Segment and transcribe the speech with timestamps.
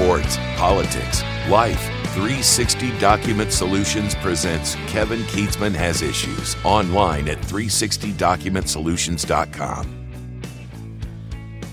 [0.00, 1.80] sports, politics, life.
[2.14, 9.96] 360 Document Solutions presents Kevin Kietzman Has Issues online at 360documentsolutions.com.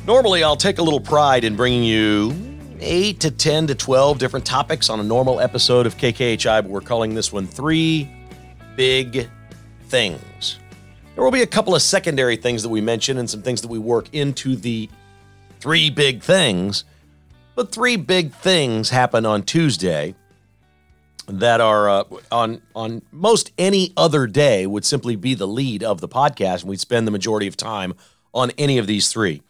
[0.05, 2.35] Normally, I'll take a little pride in bringing you
[2.79, 6.81] 8 to 10 to 12 different topics on a normal episode of KKHI, but we're
[6.81, 8.12] calling this one Three
[8.75, 9.28] Big
[9.87, 10.59] Things.
[11.15, 13.69] There will be a couple of secondary things that we mention and some things that
[13.69, 14.87] we work into the
[15.59, 16.84] three big things.
[17.57, 20.13] But three big things happen on Tuesday
[21.27, 25.99] that are uh, on on most any other day would simply be the lead of
[25.99, 27.95] the podcast, and we'd spend the majority of time
[28.31, 29.41] on any of these three.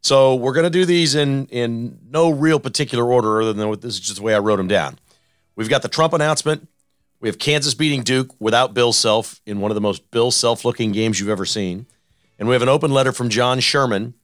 [0.00, 3.82] So we're going to do these in in no real particular order, other than what
[3.82, 4.98] this is just the way I wrote them down.
[5.54, 6.66] We've got the Trump announcement.
[7.20, 10.64] We have Kansas beating Duke without Bill Self in one of the most Bill Self
[10.64, 11.84] looking games you've ever seen,
[12.38, 14.14] and we have an open letter from John Sherman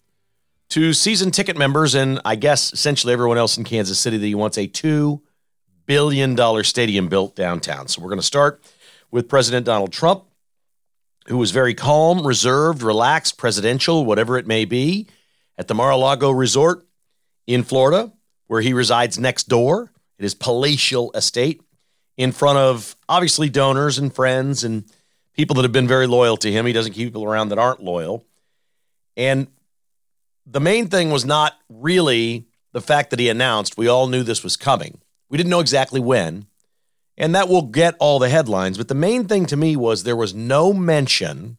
[0.70, 4.34] to season ticket members and I guess essentially everyone else in Kansas City that he
[4.34, 5.20] wants a $2
[5.86, 7.88] billion stadium built downtown.
[7.88, 8.62] So we're going to start
[9.10, 10.24] with President Donald Trump,
[11.28, 15.06] who was very calm, reserved, relaxed, presidential, whatever it may be,
[15.56, 16.86] at the Mar a Lago Resort
[17.46, 18.12] in Florida,
[18.48, 21.62] where he resides next door at his palatial estate,
[22.16, 24.84] in front of obviously donors and friends and
[25.34, 26.66] people that have been very loyal to him.
[26.66, 28.24] He doesn't keep people around that aren't loyal.
[29.16, 29.48] And
[30.46, 34.44] the main thing was not really the fact that he announced we all knew this
[34.44, 35.00] was coming.
[35.28, 36.46] We didn't know exactly when,
[37.18, 38.78] and that will get all the headlines.
[38.78, 41.58] But the main thing to me was there was no mention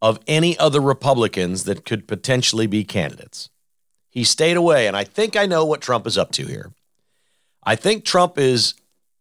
[0.00, 3.50] of any other Republicans that could potentially be candidates.
[4.10, 6.72] He stayed away, and I think I know what Trump is up to here.
[7.64, 8.74] I think Trump is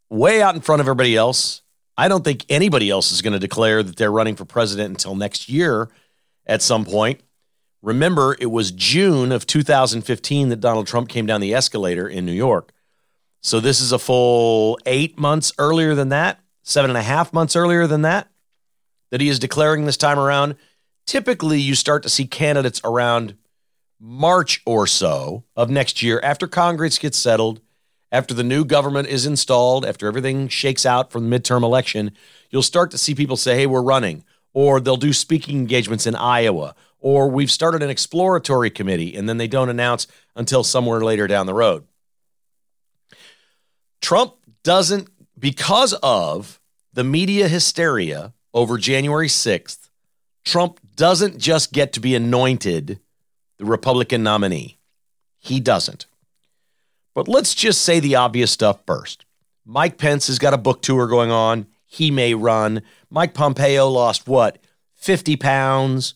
[0.10, 1.62] way out in front of everybody else.
[1.98, 5.16] I don't think anybody else is going to declare that they're running for president until
[5.16, 5.90] next year
[6.46, 7.22] at some point.
[7.82, 12.34] Remember, it was June of 2015 that Donald Trump came down the escalator in New
[12.34, 12.74] York.
[13.42, 17.56] So this is a full eight months earlier than that, seven and a half months
[17.56, 18.30] earlier than that,
[19.12, 20.56] that he is declaring this time around.
[21.06, 23.38] Typically, you start to see candidates around
[24.00, 27.62] March or so of next year after Congress gets settled,
[28.12, 32.12] after the new government is installed, after everything shakes out from the midterm election.
[32.50, 34.24] You'll start to see people say, hey, we're running,
[34.54, 36.76] or they'll do speaking engagements in Iowa
[37.08, 41.46] or we've started an exploratory committee and then they don't announce until somewhere later down
[41.46, 41.86] the road.
[44.02, 45.08] Trump doesn't,
[45.40, 46.60] because of
[46.92, 49.88] the media hysteria over January 6th,
[50.44, 53.00] Trump doesn't just get to be anointed
[53.58, 54.78] the Republican nominee.
[55.38, 56.08] He doesn't.
[57.16, 59.24] But let's just say the obvious stuff first.
[59.66, 61.68] Mike Pence has got a book tour going on.
[61.86, 62.82] He may run.
[63.10, 64.58] Mike Pompeo lost what?
[64.96, 66.16] 50 pounds.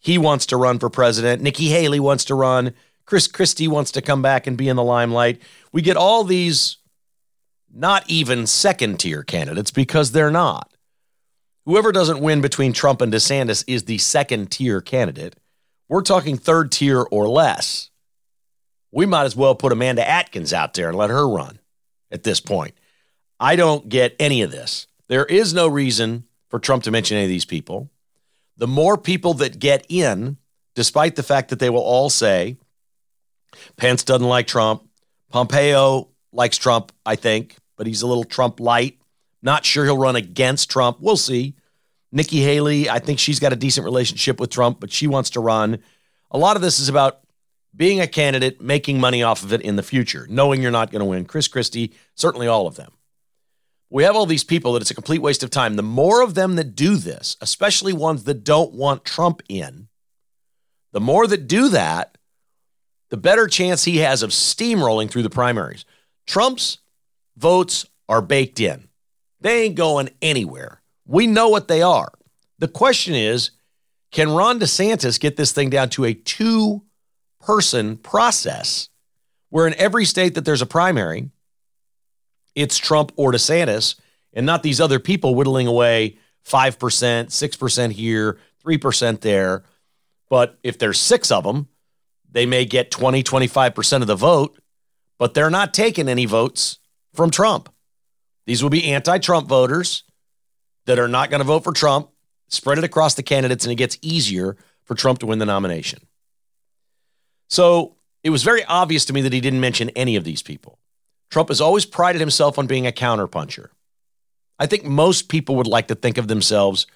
[0.00, 1.42] He wants to run for president.
[1.42, 2.74] Nikki Haley wants to run.
[3.04, 5.40] Chris Christie wants to come back and be in the limelight.
[5.72, 6.78] We get all these
[7.72, 10.72] not even second tier candidates because they're not.
[11.66, 15.36] Whoever doesn't win between Trump and DeSantis is the second tier candidate.
[15.88, 17.90] We're talking third tier or less.
[18.90, 21.60] We might as well put Amanda Atkins out there and let her run
[22.10, 22.74] at this point.
[23.38, 24.86] I don't get any of this.
[25.08, 27.90] There is no reason for Trump to mention any of these people
[28.60, 30.36] the more people that get in,
[30.74, 32.58] despite the fact that they will all say
[33.78, 34.86] Pence doesn't like Trump,
[35.30, 38.98] Pompeo likes Trump, I think, but he's a little Trump light.
[39.42, 40.98] Not sure he'll run against Trump.
[41.00, 41.54] We'll see.
[42.12, 45.40] Nikki Haley, I think she's got a decent relationship with Trump, but she wants to
[45.40, 45.78] run.
[46.30, 47.20] A lot of this is about
[47.74, 51.00] being a candidate, making money off of it in the future, knowing you're not going
[51.00, 51.24] to win.
[51.24, 52.92] Chris Christie, certainly all of them
[53.90, 55.74] we have all these people that it's a complete waste of time.
[55.74, 59.88] The more of them that do this, especially ones that don't want Trump in,
[60.92, 62.16] the more that do that,
[63.10, 65.84] the better chance he has of steamrolling through the primaries.
[66.26, 66.78] Trump's
[67.36, 68.88] votes are baked in,
[69.40, 70.80] they ain't going anywhere.
[71.06, 72.12] We know what they are.
[72.58, 73.50] The question is
[74.12, 76.82] can Ron DeSantis get this thing down to a two
[77.40, 78.88] person process
[79.50, 81.30] where in every state that there's a primary,
[82.54, 83.96] it's Trump or DeSantis
[84.32, 89.64] and not these other people whittling away 5%, 6% here, 3% there.
[90.28, 91.68] But if there's six of them,
[92.30, 94.58] they may get 20, 25% of the vote,
[95.18, 96.78] but they're not taking any votes
[97.12, 97.68] from Trump.
[98.46, 100.04] These will be anti Trump voters
[100.86, 102.10] that are not going to vote for Trump.
[102.48, 106.00] Spread it across the candidates, and it gets easier for Trump to win the nomination.
[107.48, 110.78] So it was very obvious to me that he didn't mention any of these people.
[111.30, 113.68] Trump has always prided himself on being a counterpuncher.
[114.58, 116.86] I think most people would like to think of themselves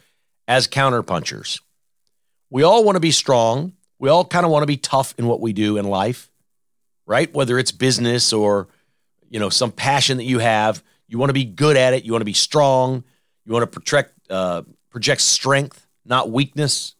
[0.47, 1.61] as counterpunchers.
[2.51, 3.73] We all want to be strong.
[3.99, 6.31] We all kind of want to be tough in what we do in life.
[7.07, 7.33] right?
[7.35, 8.69] Whether it's business or,
[9.29, 12.05] you know, some passion that you have, you want to be good at it.
[12.05, 13.05] You want to be strong.
[13.45, 16.95] You want to project, uh, project strength, not weakness.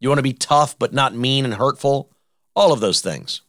[0.00, 2.10] You want to be tough, but not mean and hurtful.
[2.54, 3.42] All of those things.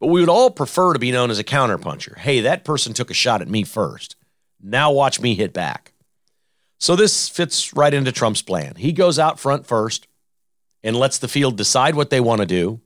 [0.00, 2.16] But we would all prefer to be known as a counterpuncher.
[2.18, 4.16] Hey, that person took a shot at me first.
[4.60, 5.92] Now watch me hit back.
[6.78, 8.76] So this fits right into Trump's plan.
[8.76, 10.06] He goes out front first
[10.84, 12.80] and lets the field decide what they want to do.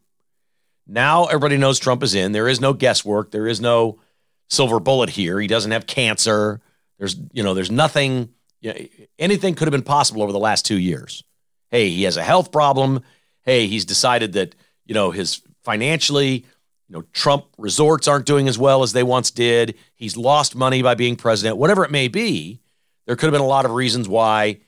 [0.87, 2.33] Now everybody knows Trump is in.
[2.33, 3.31] There is no guesswork.
[3.31, 4.01] There is no
[4.49, 5.39] silver bullet here.
[5.39, 6.61] He doesn't have cancer.
[6.99, 8.31] There's, you know, there's nothing,
[8.61, 8.81] you know,
[9.19, 11.25] anything could have been possible over the last two years.
[11.71, 13.03] Hey, he has a health problem.
[13.43, 14.55] Hey, he's decided that,
[14.87, 16.47] you know, his financially,
[16.93, 19.79] you know, Trump resorts aren't doing as well as they once did.
[19.95, 22.61] He's lost money by being president, whatever it may be.
[23.07, 24.59] There could have been a lot of reasons why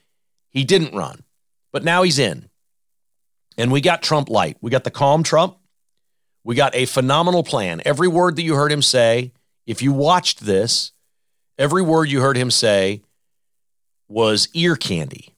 [0.48, 1.22] he didn't run,
[1.70, 2.48] but now he's in.
[3.58, 4.56] And we got Trump light.
[4.62, 5.58] We got the calm Trump.
[6.44, 7.82] We got a phenomenal plan.
[7.84, 9.32] Every word that you heard him say,
[9.66, 10.92] if you watched this,
[11.58, 13.02] every word you heard him say
[14.08, 15.34] was ear candy.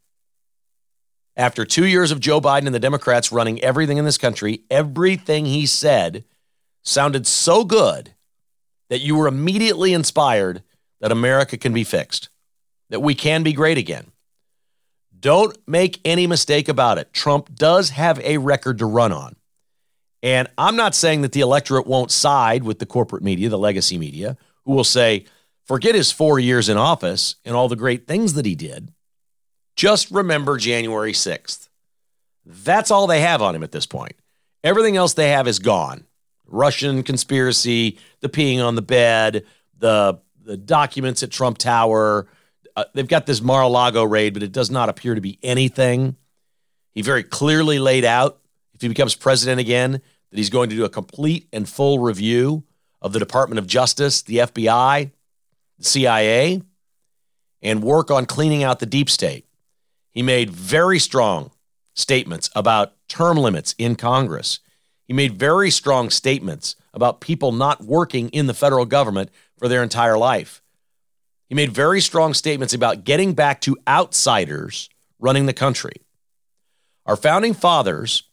[1.37, 5.47] After two years of Joe Biden and the Democrats running everything in this country, everything
[5.47, 6.23] he said
[6.87, 8.15] sounded so good
[8.89, 10.63] that you were immediately inspired
[11.01, 12.29] that America can be fixed,
[12.91, 14.13] that we can be great again.
[15.19, 17.13] Don't make any mistake about it.
[17.13, 19.37] Trump does have a record to run on.
[20.23, 23.99] And I'm not saying that the electorate won't side with the corporate media, the legacy
[23.99, 25.25] media, who will say,
[25.65, 28.93] forget his four years in office and all the great things that he did.
[29.75, 31.69] Just remember January 6th.
[32.45, 34.17] That's all they have on him at this point.
[34.65, 36.07] Everything else they have is gone.
[36.47, 39.45] Russian conspiracy, the peeing on the bed,
[39.79, 42.29] the the documents at Trump Tower.
[42.77, 46.17] Uh, they've got this Mar-a-Lago raid, but it does not appear to be anything.
[46.93, 48.39] He very clearly laid out
[48.75, 52.65] if he becomes president again that he's going to do a complete and full review
[53.03, 55.11] of the Department of Justice, the FBI,
[55.79, 56.63] the CIA,
[57.63, 59.47] and work on cleaning out the deep state.
[60.11, 61.51] He made very strong
[61.95, 64.61] statements about term limits in Congress.
[65.07, 69.83] He made very strong statements about people not working in the federal government for their
[69.83, 70.63] entire life.
[71.49, 74.89] He made very strong statements about getting back to outsiders
[75.19, 76.03] running the country.
[77.05, 78.25] Our founding fathers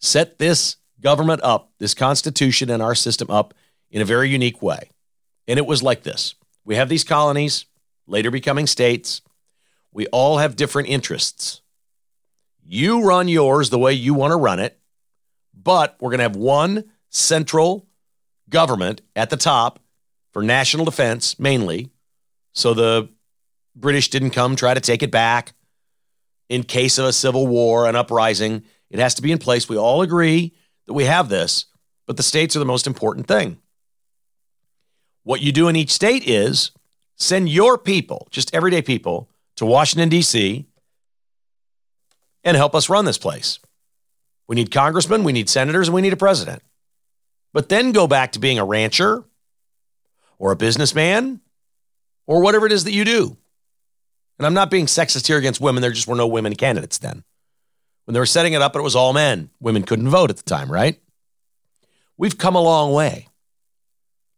[0.00, 3.52] set this government up, this Constitution and our system up
[3.90, 4.90] in a very unique way.
[5.46, 6.34] And it was like this
[6.64, 7.66] we have these colonies,
[8.06, 9.20] later becoming states.
[9.92, 11.60] We all have different interests.
[12.64, 14.78] You run yours the way you want to run it.
[15.54, 17.86] But we're going to have one central
[18.48, 19.80] government at the top
[20.32, 21.90] for national defense mainly.
[22.52, 23.08] So the
[23.74, 25.54] British didn't come try to take it back
[26.48, 28.64] in case of a civil war, an uprising.
[28.90, 29.68] It has to be in place.
[29.68, 30.54] We all agree
[30.86, 31.66] that we have this,
[32.06, 33.58] but the states are the most important thing.
[35.22, 36.72] What you do in each state is
[37.16, 40.66] send your people, just everyday people, to Washington, D.C.
[42.42, 43.58] and help us run this place.
[44.52, 46.62] We need congressmen, we need senators, and we need a president.
[47.54, 49.24] But then go back to being a rancher
[50.38, 51.40] or a businessman
[52.26, 53.38] or whatever it is that you do.
[54.38, 55.80] And I'm not being sexist here against women.
[55.80, 57.24] There just were no women candidates then.
[58.04, 59.48] When they were setting it up, it was all men.
[59.58, 61.00] Women couldn't vote at the time, right?
[62.18, 63.28] We've come a long way.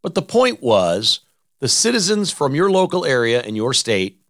[0.00, 1.22] But the point was
[1.58, 4.20] the citizens from your local area and your state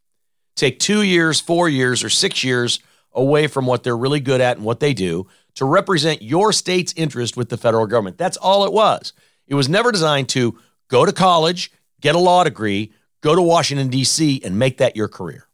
[0.56, 2.78] take two years, four years, or six years
[3.12, 6.92] away from what they're really good at and what they do to represent your state's
[6.96, 8.18] interest with the federal government.
[8.18, 9.12] That's all it was.
[9.46, 10.58] It was never designed to
[10.88, 11.70] go to college,
[12.00, 15.48] get a law degree, go to Washington, D.C., and make that your career.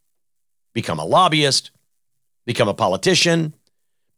[0.73, 1.71] Become a lobbyist,
[2.47, 3.55] become a politician,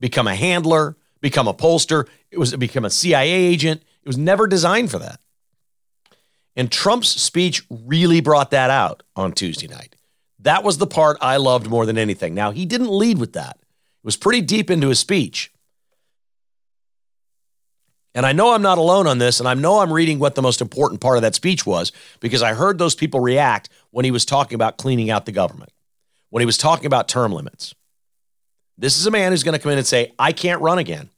[0.00, 2.06] become a handler, become a pollster.
[2.30, 3.82] It was become a CIA agent.
[4.02, 5.20] It was never designed for that.
[6.56, 9.96] And Trump's speech really brought that out on Tuesday night.
[10.40, 12.34] That was the part I loved more than anything.
[12.34, 13.56] Now, he didn't lead with that.
[13.60, 15.51] It was pretty deep into his speech.
[18.14, 20.42] And I know I'm not alone on this, and I know I'm reading what the
[20.42, 24.10] most important part of that speech was because I heard those people react when he
[24.10, 25.72] was talking about cleaning out the government,
[26.28, 27.74] when he was talking about term limits.
[28.76, 31.08] This is a man who's going to come in and say, I can't run again.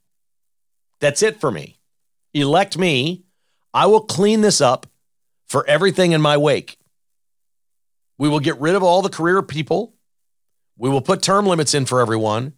[0.99, 1.79] That's it for me.
[2.33, 3.23] Elect me.
[3.73, 4.87] I will clean this up
[5.47, 6.77] for everything in my wake.
[8.17, 9.93] We will get rid of all the career people.
[10.77, 12.53] We will put term limits in for everyone.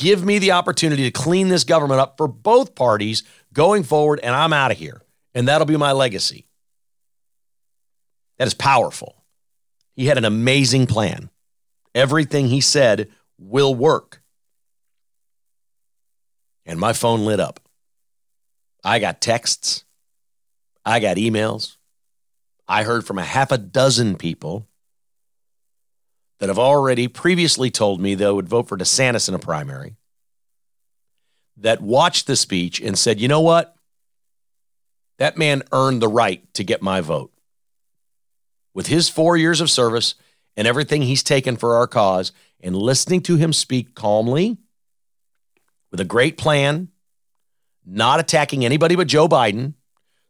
[0.00, 4.34] Give me the opportunity to clean this government up for both parties going forward, and
[4.34, 5.02] I'm out of here.
[5.34, 6.46] And that'll be my legacy.
[8.38, 9.22] That is powerful.
[9.94, 11.28] He had an amazing plan.
[11.94, 14.22] Everything he said will work.
[16.64, 17.60] And my phone lit up.
[18.82, 19.84] I got texts.
[20.82, 21.76] I got emails.
[22.66, 24.66] I heard from a half a dozen people
[26.40, 29.94] that have already previously told me they would vote for DeSantis in a primary
[31.58, 33.76] that watched the speech and said, you know what?
[35.18, 37.30] That man earned the right to get my vote.
[38.72, 40.14] With his four years of service
[40.56, 42.32] and everything he's taken for our cause,
[42.62, 44.56] and listening to him speak calmly,
[45.90, 46.88] with a great plan,
[47.84, 49.74] not attacking anybody but Joe Biden,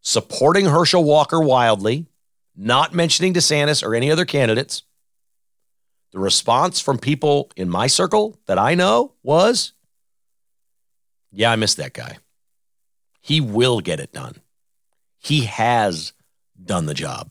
[0.01, 2.07] supporting Herschel Walker wildly,
[2.57, 4.83] not mentioning DeSantis or any other candidates.
[6.13, 9.73] The response from people in my circle that I know was,
[11.31, 12.19] yeah, I miss that guy.
[13.21, 14.37] He will get it done.
[15.19, 16.13] He has
[16.63, 17.31] done the job.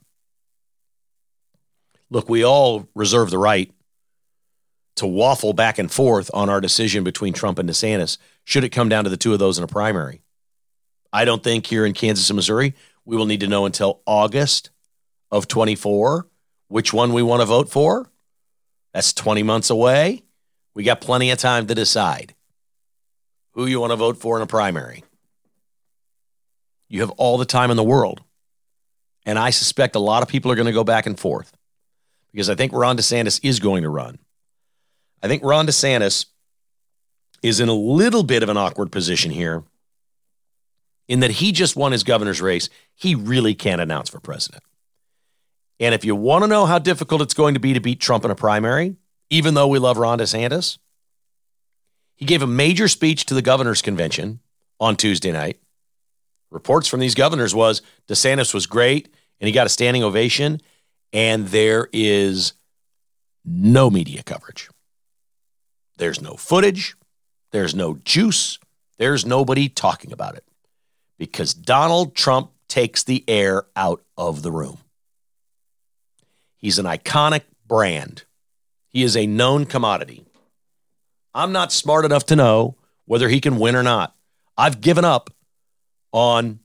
[2.10, 3.72] Look, we all reserve the right
[4.96, 8.90] to waffle back and forth on our decision between Trump and DeSantis should it come
[8.90, 10.22] down to the two of those in a primary.
[11.12, 14.72] I don't think here in Kansas and Missouri, we will need to know until August
[15.32, 16.28] of 24
[16.68, 18.12] which one we want to vote for.
[18.94, 20.24] That's 20 months away.
[20.74, 22.36] We got plenty of time to decide
[23.54, 25.04] who you want to vote for in a primary.
[26.88, 28.22] You have all the time in the world.
[29.26, 31.52] And I suspect a lot of people are going to go back and forth
[32.32, 34.18] because I think Ron DeSantis is going to run.
[35.22, 36.26] I think Ron DeSantis
[37.44, 39.64] is in a little bit of an awkward position here
[41.08, 42.70] in that he just won his governor's race.
[42.96, 44.64] He really can't announce for president.
[45.80, 48.26] And if you want to know how difficult it's going to be to beat Trump
[48.26, 48.96] in a primary,
[49.30, 50.78] even though we love Ron DeSantis,
[52.16, 54.40] he gave a major speech to the governor's convention
[54.80, 55.58] on Tuesday night.
[56.52, 60.62] Reports from these governors was DeSantis was great and he got a standing ovation
[61.14, 62.54] and there is
[63.46, 64.70] no media coverage.
[65.98, 66.96] There's no footage,
[67.52, 68.60] there's no juice,
[68.98, 70.44] there's nobody talking about it
[71.18, 74.78] because Donald Trump takes the air out of the room.
[76.60, 78.26] He's an iconic brand.
[78.90, 80.26] He is a known commodity.
[81.34, 82.76] I'm not smart enough to know
[83.06, 84.16] whether he can win or not.
[84.58, 85.30] I've given up
[86.12, 86.60] on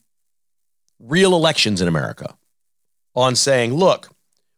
[0.99, 2.37] real elections in America,
[3.15, 4.11] on saying, look,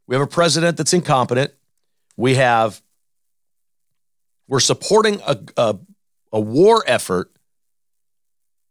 [0.06, 1.52] we have a president that's incompetent.
[2.16, 2.80] We have,
[4.48, 5.76] we're supporting a, a,
[6.32, 7.30] a war effort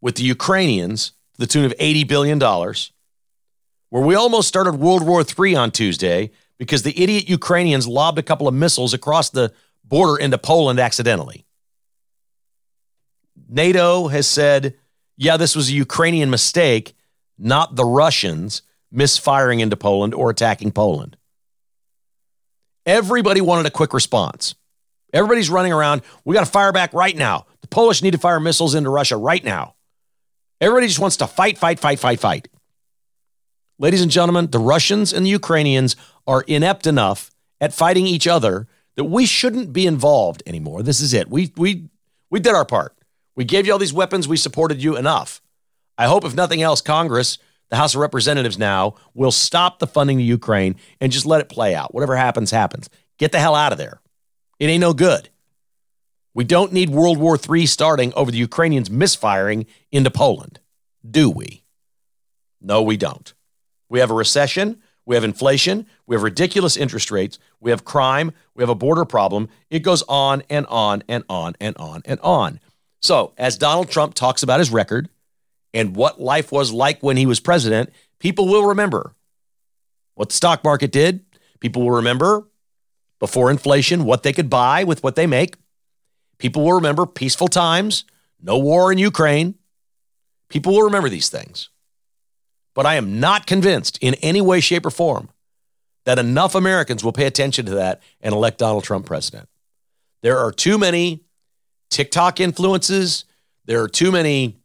[0.02, 5.24] with the Ukrainians to the tune of $80 billion, where we almost started World War
[5.24, 10.22] III on Tuesday because the idiot Ukrainians lobbed a couple of missiles across the border
[10.22, 11.46] into Poland accidentally.
[13.50, 14.76] NATO has said,
[15.18, 16.96] yeah, this was a Ukrainian mistake,
[17.38, 21.18] not the Russians misfiring into Poland or attacking Poland.
[22.86, 24.56] Everybody wanted a quick response.
[25.14, 26.02] Everybody's running around.
[26.24, 27.46] We got to fire back right now.
[27.62, 29.76] The Polish need to fire missiles into Russia right now.
[30.62, 32.48] Everybody just wants to fight, fight, fight, fight, fight.
[33.78, 38.68] Ladies and gentlemen, the Russians and the Ukrainians are inept enough at fighting each other
[38.96, 40.82] that we shouldn't be involved anymore.
[40.82, 41.30] This is it.
[41.30, 41.90] We we
[42.30, 42.96] we did our part.
[43.36, 44.28] We gave you all these weapons.
[44.28, 45.42] We supported you enough.
[45.98, 47.38] I hope, if nothing else, Congress,
[47.70, 51.50] the House of Representatives now will stop the funding to Ukraine and just let it
[51.50, 51.94] play out.
[51.94, 52.90] Whatever happens, happens.
[53.18, 54.00] Get the hell out of there.
[54.60, 55.30] It ain't no good.
[56.34, 60.60] We don't need World War III starting over the Ukrainians misfiring into Poland,
[61.10, 61.64] do we?
[62.62, 63.34] No, we don't.
[63.90, 64.82] We have a recession.
[65.06, 65.86] We have inflation.
[66.08, 67.38] We have ridiculous interest rates.
[67.60, 68.32] We have crime.
[68.56, 69.50] We have a border problem.
[69.70, 72.60] It goes on and on and on and on and on.
[73.02, 75.10] So, as Donald Trump talks about his record
[75.74, 79.14] and what life was like when he was president, people will remember
[80.16, 81.24] what the stock market did.
[81.60, 82.48] People will remember
[83.20, 85.56] before inflation what they could buy with what they make.
[86.38, 88.06] People will remember peaceful times,
[88.42, 89.56] no war in Ukraine.
[90.50, 91.70] People will remember these things.
[92.76, 95.30] But I am not convinced in any way, shape, or form
[96.04, 99.50] that enough Americans will pay attention to that and elect Donald Trump president.
[100.22, 101.24] There are too many
[101.90, 103.26] TikTok influences,
[103.66, 104.58] there are too many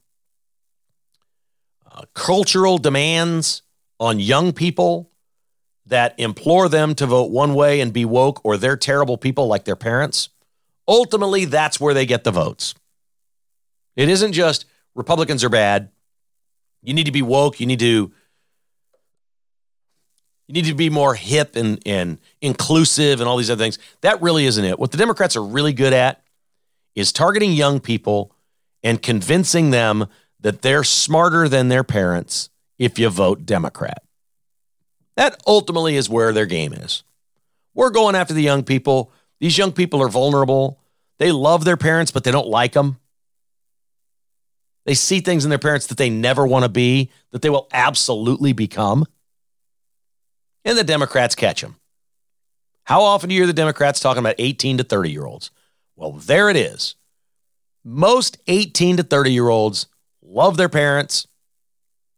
[1.90, 3.62] uh, cultural demands
[3.98, 5.10] on young people
[5.86, 9.64] that implore them to vote one way and be woke or they're terrible people like
[9.64, 10.28] their parents.
[10.86, 12.74] Ultimately, that's where they get the votes.
[13.96, 15.90] It isn't just Republicans are bad,
[16.82, 17.60] you need to be woke.
[17.60, 18.12] You need to
[20.46, 23.78] you need to be more hip and, and inclusive and all these other things.
[24.00, 24.80] That really isn't it.
[24.80, 26.24] What the Democrats are really good at
[26.96, 28.34] is targeting young people
[28.82, 30.08] and convincing them
[30.40, 34.02] that they're smarter than their parents if you vote Democrat.
[35.16, 37.04] That ultimately is where their game is.
[37.74, 39.12] We're going after the young people.
[39.38, 40.80] These young people are vulnerable.
[41.18, 42.98] They love their parents, but they don't like them.
[44.86, 47.68] They see things in their parents that they never want to be, that they will
[47.72, 49.06] absolutely become.
[50.64, 51.76] And the Democrats catch them.
[52.84, 55.50] How often do you hear the Democrats talking about 18 to 30 year olds?
[55.96, 56.96] Well, there it is.
[57.84, 59.86] Most 18 to 30 year olds
[60.22, 61.26] love their parents,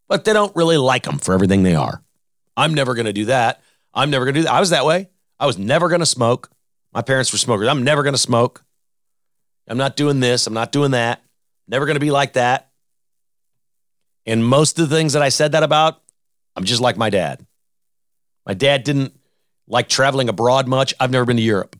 [0.09, 2.02] but they don't really like them for everything they are.
[2.57, 3.61] I'm never going to do that.
[3.95, 4.52] I'm never going to do that.
[4.52, 5.09] I was that way.
[5.38, 6.50] I was never going to smoke.
[6.92, 7.69] My parents were smokers.
[7.69, 8.64] I'm never going to smoke.
[9.69, 10.47] I'm not doing this.
[10.47, 11.23] I'm not doing that.
[11.73, 12.69] Never going to be like that.
[14.26, 16.02] And most of the things that I said that about,
[16.55, 17.47] I'm just like my dad.
[18.47, 19.19] My dad didn't
[19.67, 20.93] like traveling abroad much.
[21.00, 21.75] I've never been to Europe.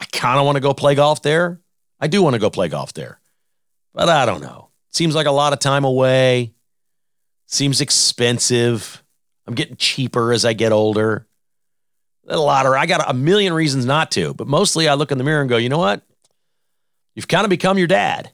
[0.00, 1.60] I kind of want to go play golf there.
[2.00, 3.20] I do want to go play golf there.
[3.92, 4.70] But I don't know.
[4.92, 6.54] Seems like a lot of time away.
[7.46, 9.04] Seems expensive.
[9.46, 11.28] I'm getting cheaper as I get older.
[12.28, 15.18] A lot of I got a million reasons not to, but mostly I look in
[15.18, 16.00] the mirror and go, you know what?
[17.14, 18.32] You've kind of become your dad.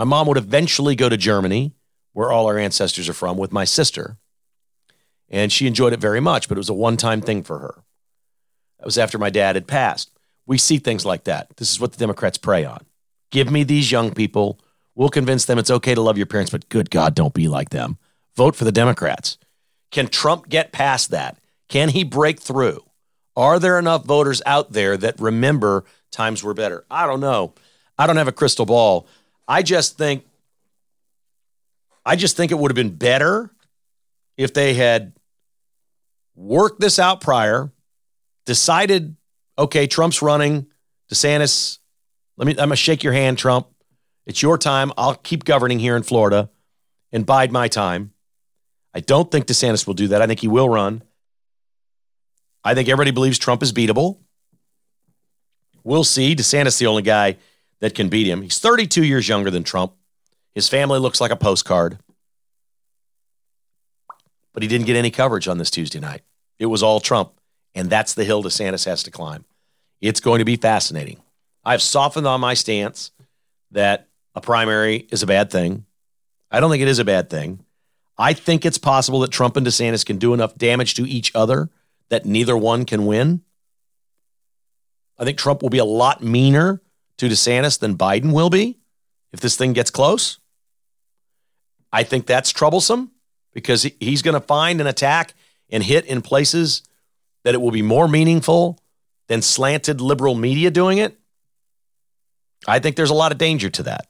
[0.00, 1.74] My mom would eventually go to Germany,
[2.14, 4.16] where all our ancestors are from, with my sister.
[5.28, 7.82] And she enjoyed it very much, but it was a one time thing for her.
[8.78, 10.10] That was after my dad had passed.
[10.46, 11.54] We see things like that.
[11.58, 12.86] This is what the Democrats prey on.
[13.30, 14.58] Give me these young people.
[14.94, 17.68] We'll convince them it's okay to love your parents, but good God, don't be like
[17.68, 17.98] them.
[18.36, 19.36] Vote for the Democrats.
[19.90, 21.36] Can Trump get past that?
[21.68, 22.82] Can he break through?
[23.36, 26.86] Are there enough voters out there that remember times were better?
[26.90, 27.52] I don't know.
[27.98, 29.06] I don't have a crystal ball.
[29.50, 30.24] I just think
[32.06, 33.50] I just think it would have been better
[34.36, 35.12] if they had
[36.36, 37.72] worked this out prior,
[38.46, 39.16] decided,
[39.58, 40.68] okay, Trump's running,
[41.12, 41.78] DeSantis,
[42.36, 43.66] let me I'm gonna shake your hand, Trump.
[44.24, 44.92] It's your time.
[44.96, 46.48] I'll keep governing here in Florida
[47.10, 48.12] and bide my time.
[48.94, 50.22] I don't think DeSantis will do that.
[50.22, 51.02] I think he will run.
[52.62, 54.18] I think everybody believes Trump is beatable.
[55.82, 56.36] We'll see.
[56.36, 57.38] DeSantis the only guy
[57.80, 58.42] that can beat him.
[58.42, 59.92] He's 32 years younger than Trump.
[60.54, 61.98] His family looks like a postcard.
[64.52, 66.22] But he didn't get any coverage on this Tuesday night.
[66.58, 67.32] It was all Trump.
[67.74, 69.44] And that's the hill DeSantis has to climb.
[70.00, 71.20] It's going to be fascinating.
[71.64, 73.12] I've softened on my stance
[73.70, 75.84] that a primary is a bad thing.
[76.50, 77.64] I don't think it is a bad thing.
[78.18, 81.70] I think it's possible that Trump and DeSantis can do enough damage to each other
[82.08, 83.42] that neither one can win.
[85.18, 86.82] I think Trump will be a lot meaner
[87.20, 88.78] to DeSantis than Biden will be
[89.32, 90.38] if this thing gets close.
[91.92, 93.10] I think that's troublesome
[93.52, 95.34] because he's going to find an attack
[95.68, 96.82] and hit in places
[97.44, 98.78] that it will be more meaningful
[99.28, 101.18] than slanted liberal media doing it.
[102.66, 104.06] I think there's a lot of danger to that.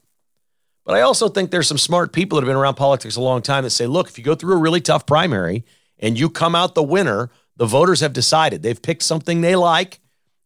[0.85, 3.43] But I also think there's some smart people that have been around politics a long
[3.43, 5.65] time that say, look, if you go through a really tough primary
[5.99, 8.63] and you come out the winner, the voters have decided.
[8.63, 10.01] They've picked something they like,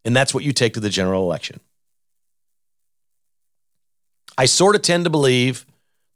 [0.05, 1.61] and that's what you take to the general election.
[4.37, 5.65] I sort of tend to believe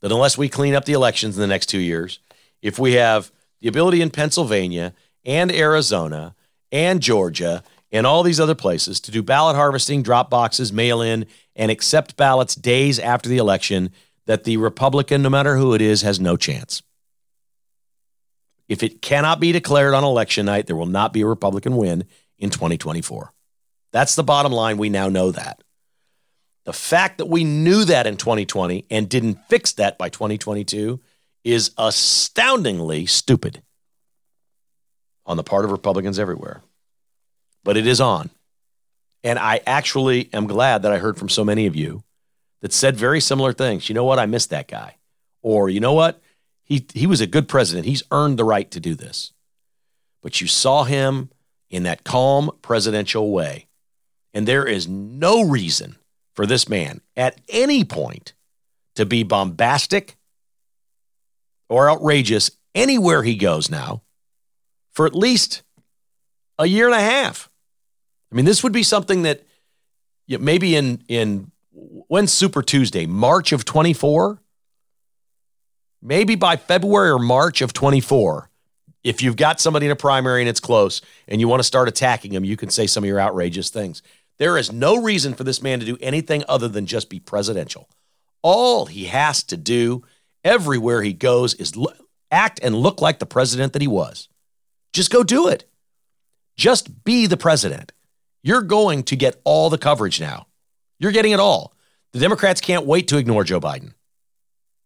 [0.01, 2.19] that unless we clean up the elections in the next two years,
[2.61, 4.93] if we have the ability in Pennsylvania
[5.25, 6.35] and Arizona
[6.71, 11.25] and Georgia and all these other places to do ballot harvesting, drop boxes, mail in,
[11.55, 13.91] and accept ballots days after the election,
[14.25, 16.81] that the Republican, no matter who it is, has no chance.
[18.67, 22.05] If it cannot be declared on election night, there will not be a Republican win
[22.37, 23.33] in 2024.
[23.91, 24.77] That's the bottom line.
[24.77, 25.63] We now know that.
[26.65, 30.99] The fact that we knew that in 2020 and didn't fix that by 2022
[31.43, 33.61] is astoundingly stupid
[35.25, 36.61] on the part of Republicans everywhere.
[37.63, 38.29] But it is on.
[39.23, 42.03] And I actually am glad that I heard from so many of you
[42.61, 43.89] that said very similar things.
[43.89, 44.19] You know what?
[44.19, 44.97] I missed that guy.
[45.41, 46.21] Or, you know what?
[46.63, 47.85] He, he was a good president.
[47.85, 49.33] He's earned the right to do this.
[50.21, 51.29] But you saw him
[51.69, 53.67] in that calm presidential way.
[54.33, 55.95] And there is no reason
[56.39, 58.31] for this man at any point
[58.95, 60.15] to be bombastic
[61.67, 64.01] or outrageous anywhere he goes now
[64.93, 65.63] for at least
[66.57, 67.49] a year and a half.
[68.31, 69.43] I mean, this would be something that
[70.29, 74.41] maybe in in when Super Tuesday, March of 24,
[76.01, 78.49] maybe by February or March of 24,
[79.03, 81.89] if you've got somebody in a primary and it's close and you want to start
[81.89, 84.01] attacking them, you can say some of your outrageous things.
[84.39, 87.89] There is no reason for this man to do anything other than just be presidential.
[88.41, 90.03] All he has to do
[90.43, 91.73] everywhere he goes is
[92.31, 94.29] act and look like the president that he was.
[94.93, 95.69] Just go do it.
[96.57, 97.91] Just be the president.
[98.41, 100.47] You're going to get all the coverage now.
[100.99, 101.73] You're getting it all.
[102.13, 103.93] The Democrats can't wait to ignore Joe Biden.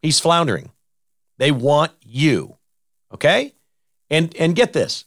[0.02, 0.72] He's floundering.
[1.38, 2.58] They want you.
[3.13, 3.54] Okay?
[4.10, 5.06] And and get this.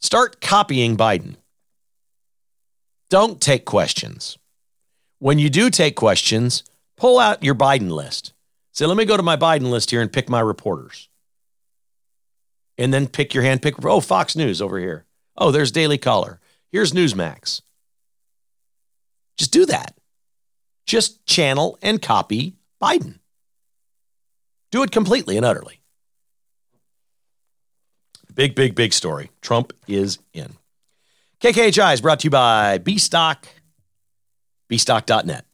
[0.00, 1.36] Start copying Biden.
[3.14, 4.38] Don't take questions.
[5.20, 6.64] When you do take questions,
[6.96, 8.32] pull out your Biden list.
[8.72, 11.08] Say, let me go to my Biden list here and pick my reporters.
[12.76, 13.84] And then pick your hand pick.
[13.84, 15.04] Oh, Fox News over here.
[15.36, 16.40] Oh, there's Daily Caller.
[16.72, 17.60] Here's Newsmax.
[19.38, 19.94] Just do that.
[20.84, 23.20] Just channel and copy Biden.
[24.72, 25.78] Do it completely and utterly.
[28.34, 29.30] Big, big, big story.
[29.40, 30.54] Trump is in.
[31.44, 33.44] KKHI is brought to you by Bstock,
[34.70, 35.44] bstock.net.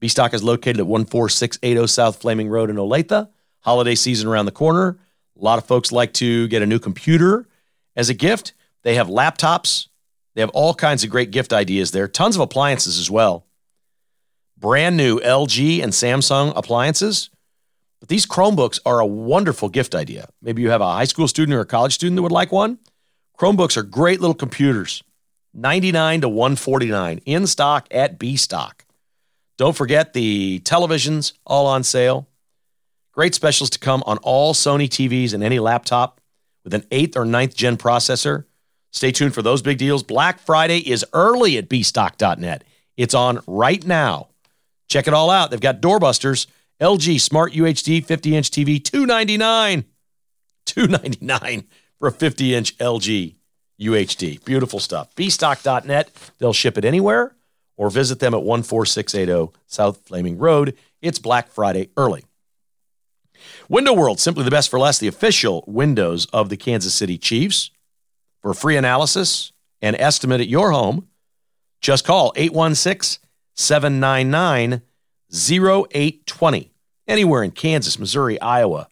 [0.00, 3.28] Bstock is located at 14680 South Flaming Road in Olathe.
[3.58, 4.96] Holiday season around the corner.
[5.36, 7.48] A lot of folks like to get a new computer
[7.96, 8.52] as a gift.
[8.82, 9.88] They have laptops.
[10.36, 12.06] They have all kinds of great gift ideas there.
[12.06, 13.44] Tons of appliances as well.
[14.56, 17.30] Brand new LG and Samsung appliances.
[17.98, 20.28] But these Chromebooks are a wonderful gift idea.
[20.40, 22.78] Maybe you have a high school student or a college student that would like one.
[23.36, 25.02] Chromebooks are great little computers.
[25.54, 28.84] 99 to 149 in stock at B stock.
[29.56, 32.28] Don't forget the televisions all on sale.
[33.12, 36.20] Great specials to come on all Sony TVs and any laptop
[36.64, 38.44] with an 8th or ninth gen processor.
[38.90, 40.02] Stay tuned for those big deals.
[40.02, 42.64] Black Friday is early at bstock.net.
[42.96, 44.28] It's on right now.
[44.88, 45.50] Check it all out.
[45.50, 46.46] They've got doorbusters
[46.80, 49.84] LG Smart UHD 50 inch TV, 299
[50.66, 51.64] 299
[51.98, 53.34] for a 50 inch LG
[53.80, 54.44] UHD.
[54.44, 55.14] Beautiful stuff.
[55.14, 56.10] Bstock.net.
[56.38, 57.34] They'll ship it anywhere
[57.76, 60.76] or visit them at 14680 South Flaming Road.
[61.02, 62.24] It's Black Friday early.
[63.68, 67.70] Window World, simply the best for less, the official windows of the Kansas City Chiefs.
[68.40, 71.08] For free analysis and estimate at your home,
[71.80, 73.20] just call 816
[73.54, 74.82] 799
[75.32, 76.70] 0820.
[77.06, 78.88] Anywhere in Kansas, Missouri, Iowa,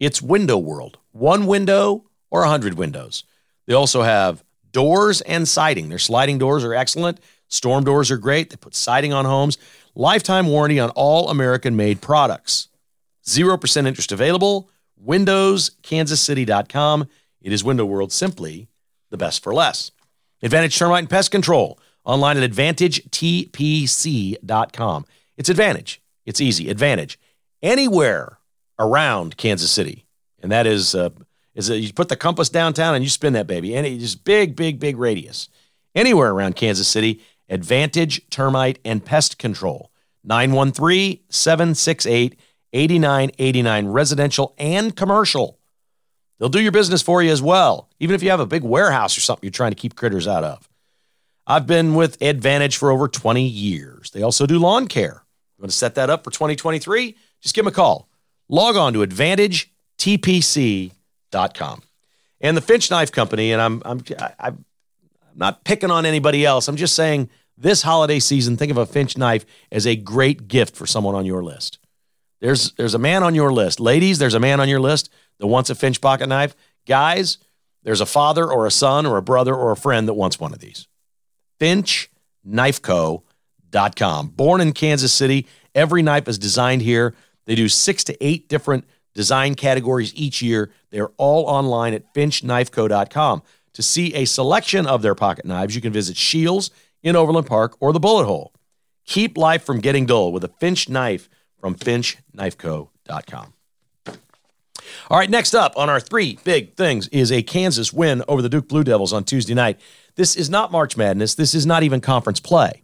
[0.00, 0.98] it's Window World.
[1.12, 3.24] One window or 100 windows.
[3.66, 5.88] They also have doors and siding.
[5.88, 7.20] Their sliding doors are excellent.
[7.48, 8.50] Storm doors are great.
[8.50, 9.58] They put siding on homes.
[9.94, 12.68] Lifetime warranty on all American made products.
[13.26, 14.70] 0% interest available.
[15.04, 17.08] WindowsKansasCity.com.
[17.40, 18.68] It is Window World, simply
[19.10, 19.90] the best for less.
[20.42, 25.06] Advantage Termite and Pest Control online at AdvantageTPC.com.
[25.36, 26.02] It's Advantage.
[26.24, 26.70] It's easy.
[26.70, 27.18] Advantage.
[27.62, 28.38] Anywhere
[28.78, 30.06] around Kansas City.
[30.40, 31.10] And that is, uh,
[31.54, 33.76] is that you put the compass downtown and you spin that baby.
[33.76, 35.48] And it's big, big, big radius.
[35.94, 39.90] Anywhere around Kansas City, Advantage Termite and Pest Control.
[40.24, 42.38] 913 768
[42.72, 45.58] 8989 residential and commercial.
[46.38, 49.18] They'll do your business for you as well, even if you have a big warehouse
[49.18, 50.66] or something you're trying to keep critters out of.
[51.46, 54.10] I've been with Advantage for over 20 years.
[54.12, 55.24] They also do lawn care.
[55.58, 57.14] You want to set that up for 2023?
[57.40, 58.08] Just give them a call.
[58.48, 60.92] Log on to AdvantageTPC.com.
[62.40, 64.02] And the Finch Knife Company, and I'm, I'm,
[64.38, 64.64] I'm
[65.34, 66.68] not picking on anybody else.
[66.68, 70.76] I'm just saying this holiday season, think of a Finch knife as a great gift
[70.76, 71.78] for someone on your list.
[72.40, 73.78] There's, there's a man on your list.
[73.78, 76.56] Ladies, there's a man on your list that wants a Finch pocket knife.
[76.86, 77.38] Guys,
[77.84, 80.52] there's a father or a son or a brother or a friend that wants one
[80.52, 80.88] of these.
[81.60, 84.28] FinchKnifeCo.com.
[84.28, 87.14] Born in Kansas City, every knife is designed here.
[87.44, 90.70] They do six to eight different design categories each year.
[90.90, 93.42] They're all online at FinchKnifeCo.com.
[93.74, 96.70] To see a selection of their pocket knives, you can visit Shields
[97.02, 98.52] in Overland Park or the Bullet Hole.
[99.06, 103.54] Keep life from getting dull with a Finch knife from FinchKnifeCo.com.
[105.08, 108.48] All right, next up on our three big things is a Kansas win over the
[108.48, 109.80] Duke Blue Devils on Tuesday night.
[110.16, 111.34] This is not March Madness.
[111.34, 112.82] This is not even conference play.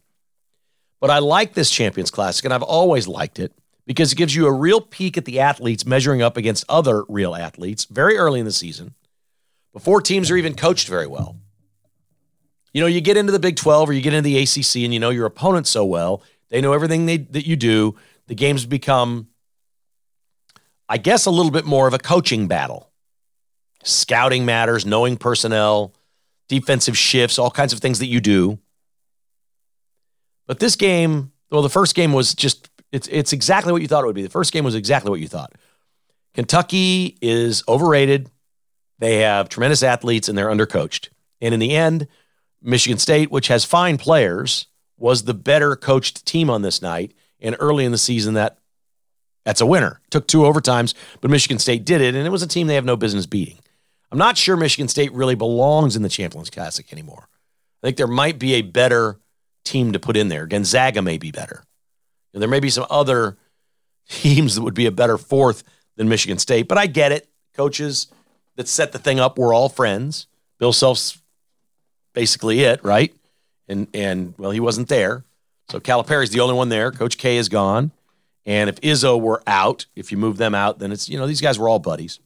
[1.00, 3.52] But I like this Champions Classic, and I've always liked it
[3.88, 7.34] because it gives you a real peek at the athletes measuring up against other real
[7.34, 8.94] athletes very early in the season
[9.72, 11.36] before teams are even coached very well.
[12.74, 14.92] You know, you get into the Big 12 or you get into the ACC and
[14.92, 17.96] you know your opponent so well, they know everything they, that you do.
[18.26, 19.28] The games become,
[20.86, 22.90] I guess, a little bit more of a coaching battle.
[23.84, 25.94] Scouting matters, knowing personnel,
[26.46, 28.58] defensive shifts, all kinds of things that you do.
[30.46, 34.04] But this game, well, the first game was just it's it's exactly what you thought
[34.04, 34.22] it would be.
[34.22, 35.52] The first game was exactly what you thought.
[36.34, 38.30] Kentucky is overrated.
[38.98, 41.08] They have tremendous athletes and they're undercoached.
[41.40, 42.08] And in the end,
[42.62, 47.14] Michigan State, which has fine players, was the better coached team on this night.
[47.40, 48.58] And early in the season, that
[49.44, 50.00] that's a winner.
[50.10, 52.84] Took two overtimes, but Michigan State did it, and it was a team they have
[52.84, 53.58] no business beating.
[54.10, 57.28] I'm not sure Michigan State really belongs in the Champions Classic anymore.
[57.82, 59.18] I think there might be a better
[59.64, 60.46] team to put in there.
[60.46, 61.62] Gonzaga may be better.
[62.32, 63.36] And there may be some other
[64.08, 65.62] teams that would be a better fourth
[65.96, 67.28] than Michigan State, but I get it.
[67.54, 68.06] Coaches
[68.56, 70.26] that set the thing up were all friends.
[70.58, 71.20] Bill Self's
[72.12, 73.14] basically it, right?
[73.68, 75.24] And and well, he wasn't there.
[75.70, 76.90] So Calipari's the only one there.
[76.90, 77.90] Coach K is gone.
[78.46, 81.42] And if Izzo were out, if you move them out, then it's, you know, these
[81.42, 82.18] guys were all buddies.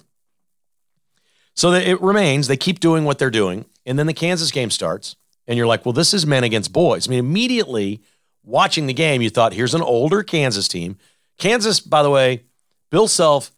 [1.54, 3.64] So it remains, they keep doing what they're doing.
[3.84, 5.16] And then the Kansas game starts,
[5.48, 7.08] and you're like, well, this is men against boys.
[7.08, 8.00] I mean, immediately
[8.44, 10.96] watching the game, you thought, here's an older Kansas team.
[11.38, 12.44] Kansas, by the way,
[12.90, 13.52] Bill Self,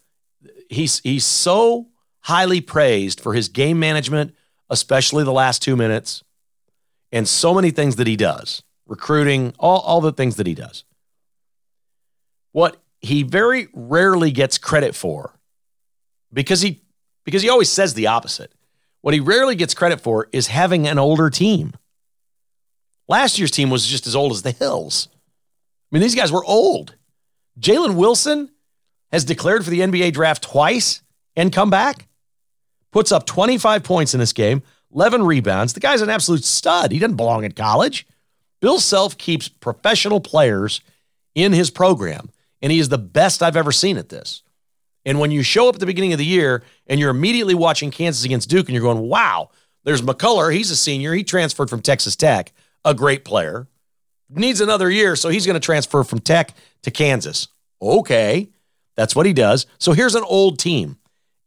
[0.69, 1.87] he's he's so
[2.21, 4.33] highly praised for his game management,
[4.69, 6.23] especially the last two minutes,
[7.11, 10.83] and so many things that he does, recruiting, all, all the things that he does.
[12.51, 15.37] What he very rarely gets credit for,
[16.33, 16.81] because he
[17.25, 18.51] because he always says the opposite.
[19.01, 21.73] What he rarely gets credit for is having an older team.
[23.07, 25.09] Last year's team was just as old as the Hills.
[25.11, 26.95] I mean, these guys were old.
[27.59, 28.49] Jalen Wilson
[29.11, 31.01] has declared for the NBA draft twice
[31.35, 32.07] and come back.
[32.91, 34.63] Puts up 25 points in this game,
[34.93, 35.73] 11 rebounds.
[35.73, 36.91] The guy's an absolute stud.
[36.91, 38.07] He doesn't belong at college.
[38.61, 40.81] Bill Self keeps professional players
[41.35, 42.29] in his program,
[42.61, 44.41] and he is the best I've ever seen at this.
[45.05, 47.91] And when you show up at the beginning of the year and you're immediately watching
[47.91, 49.51] Kansas against Duke and you're going, wow,
[49.83, 50.51] there's McCullar.
[50.51, 51.13] He's a senior.
[51.13, 52.51] He transferred from Texas Tech,
[52.85, 53.67] a great player.
[54.29, 57.49] Needs another year, so he's going to transfer from Tech to Kansas.
[57.81, 58.49] Okay,
[58.95, 59.65] that's what he does.
[59.77, 60.97] So here's an old team.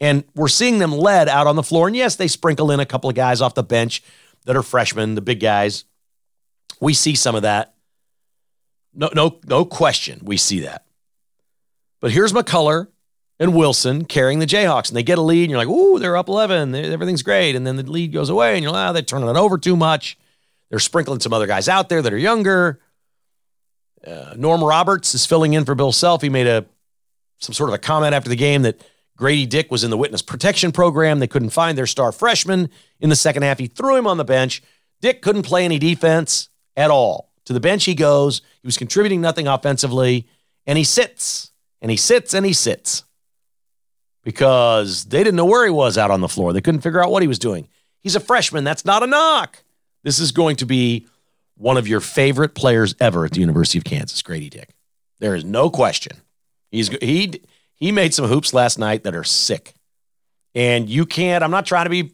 [0.01, 1.89] And we're seeing them led out on the floor.
[1.89, 4.03] And yes, they sprinkle in a couple of guys off the bench
[4.45, 5.85] that are freshmen, the big guys.
[6.81, 7.75] We see some of that.
[8.95, 10.21] No, no, no question.
[10.23, 10.85] We see that.
[12.01, 12.89] But here's McCullar
[13.41, 16.17] and Wilson carrying the Jayhawks, and they get a lead, and you're like, ooh, they're
[16.17, 16.75] up 11.
[16.75, 17.57] Everything's great.
[17.57, 19.77] And then the lead goes away, and you're like, ah, they're turning it over too
[19.77, 20.17] much.
[20.71, 22.81] They're sprinkling some other guys out there that are younger.
[24.07, 26.23] Uh, Norm Roberts is filling in for Bill Self.
[26.23, 26.67] He made a
[27.39, 28.81] some sort of a comment after the game that
[29.17, 31.19] Grady Dick was in the witness protection program.
[31.19, 33.59] They couldn't find their star freshman in the second half.
[33.59, 34.63] He threw him on the bench.
[35.01, 37.33] Dick couldn't play any defense at all.
[37.47, 38.43] To the bench he goes.
[38.63, 40.29] He was contributing nothing offensively,
[40.67, 43.05] and he sits and he sits and he sits
[44.23, 46.53] because they didn't know where he was out on the floor.
[46.53, 47.69] They couldn't figure out what he was doing.
[48.03, 48.65] He's a freshman.
[48.65, 49.63] That's not a knock.
[50.05, 51.07] This is going to be
[51.57, 54.75] one of your favorite players ever at the University of Kansas, Grady Dick.
[55.19, 56.19] There is no question.
[56.71, 57.43] He's he
[57.75, 59.75] he made some hoops last night that are sick.
[60.55, 62.13] And you can't, I'm not trying to be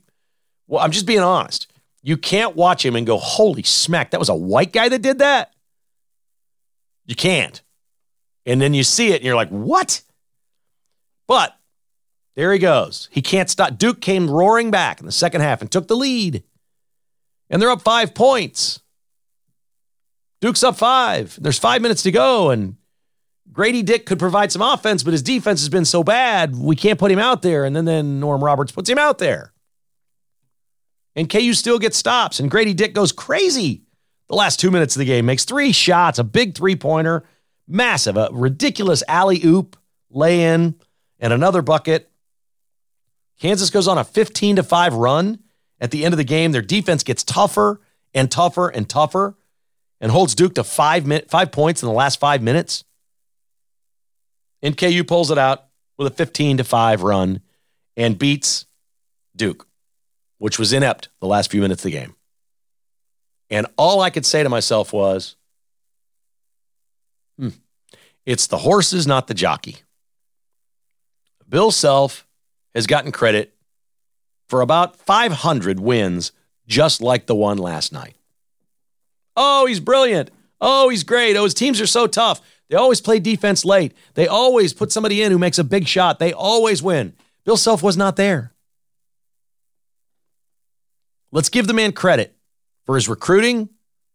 [0.66, 1.66] well, I'm just being honest.
[2.02, 5.18] You can't watch him and go, "Holy smack, that was a white guy that did
[5.18, 5.52] that."
[7.06, 7.60] You can't.
[8.46, 10.02] And then you see it and you're like, "What?"
[11.26, 11.56] But
[12.36, 13.08] there he goes.
[13.10, 13.78] He can't stop.
[13.78, 16.42] Duke came roaring back in the second half and took the lead.
[17.54, 18.80] And they're up five points.
[20.40, 21.38] Duke's up five.
[21.40, 22.50] There's five minutes to go.
[22.50, 22.74] And
[23.52, 26.98] Grady Dick could provide some offense, but his defense has been so bad, we can't
[26.98, 27.64] put him out there.
[27.64, 29.52] And then, then Norm Roberts puts him out there.
[31.14, 32.40] And KU still gets stops.
[32.40, 33.84] And Grady Dick goes crazy
[34.26, 37.22] the last two minutes of the game, makes three shots, a big three pointer,
[37.68, 39.76] massive, a ridiculous alley oop,
[40.10, 40.74] lay in,
[41.20, 42.10] and another bucket.
[43.38, 45.38] Kansas goes on a 15 to 5 run
[45.84, 46.52] at the end of the game.
[46.52, 47.78] Their defense gets tougher
[48.14, 49.36] and tougher and tougher
[50.00, 52.84] and holds Duke to five, min- five points in the last five minutes.
[54.62, 55.66] NKU pulls it out
[55.98, 57.42] with a 15 to 5 run
[57.98, 58.64] and beats
[59.36, 59.68] Duke,
[60.38, 62.14] which was inept the last few minutes of the game.
[63.50, 65.36] And all I could say to myself was,
[67.38, 67.50] hmm,
[68.24, 69.82] it's the horses, not the jockey.
[71.46, 72.26] Bill Self
[72.74, 73.54] has gotten credit
[74.54, 76.30] for about 500 wins
[76.68, 78.14] just like the one last night.
[79.36, 80.30] Oh, he's brilliant.
[80.60, 81.34] Oh, he's great.
[81.34, 82.40] Oh, his teams are so tough.
[82.70, 83.94] They always play defense late.
[84.14, 86.20] They always put somebody in who makes a big shot.
[86.20, 87.14] They always win.
[87.44, 88.52] Bill Self was not there.
[91.32, 92.36] Let's give the man credit
[92.86, 93.70] for his recruiting,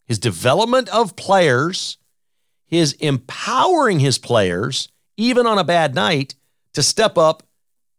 [0.05, 1.97] his development of players,
[2.65, 6.35] his empowering his players, even on a bad night,
[6.75, 7.43] to step up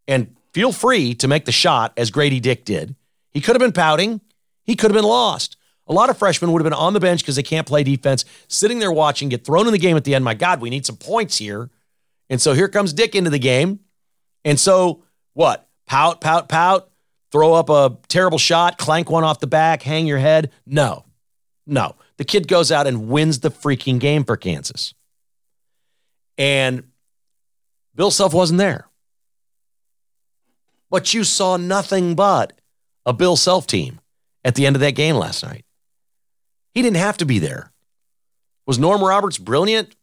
[0.07, 2.95] and feel free to make the shot as Grady Dick did.
[3.31, 4.21] He could have been pouting,
[4.63, 5.57] he could have been lost.
[5.87, 8.23] A lot of freshmen would have been on the bench because they can't play defense,
[8.47, 10.23] sitting there watching, get thrown in the game at the end.
[10.23, 11.69] My God, we need some points here.
[12.29, 13.79] And so here comes Dick into the game.
[14.45, 15.67] And so what?
[15.85, 16.89] Pout, pout, pout,
[17.31, 20.51] throw up a terrible shot, clank one off the back, hang your head.
[20.65, 21.05] No,
[21.67, 21.95] no.
[22.17, 24.93] The kid goes out and wins the freaking game for Kansas.
[26.37, 26.83] And
[27.95, 28.87] Bill Self wasn't there.
[30.91, 32.53] But you saw nothing but
[33.05, 34.01] a Bill Self team
[34.43, 35.65] at the end of that game last night.
[36.73, 37.71] He didn't have to be there.
[38.67, 39.95] Was Norm Roberts brilliant?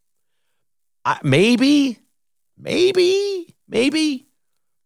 [1.04, 1.98] I, maybe,
[2.56, 4.26] maybe, maybe,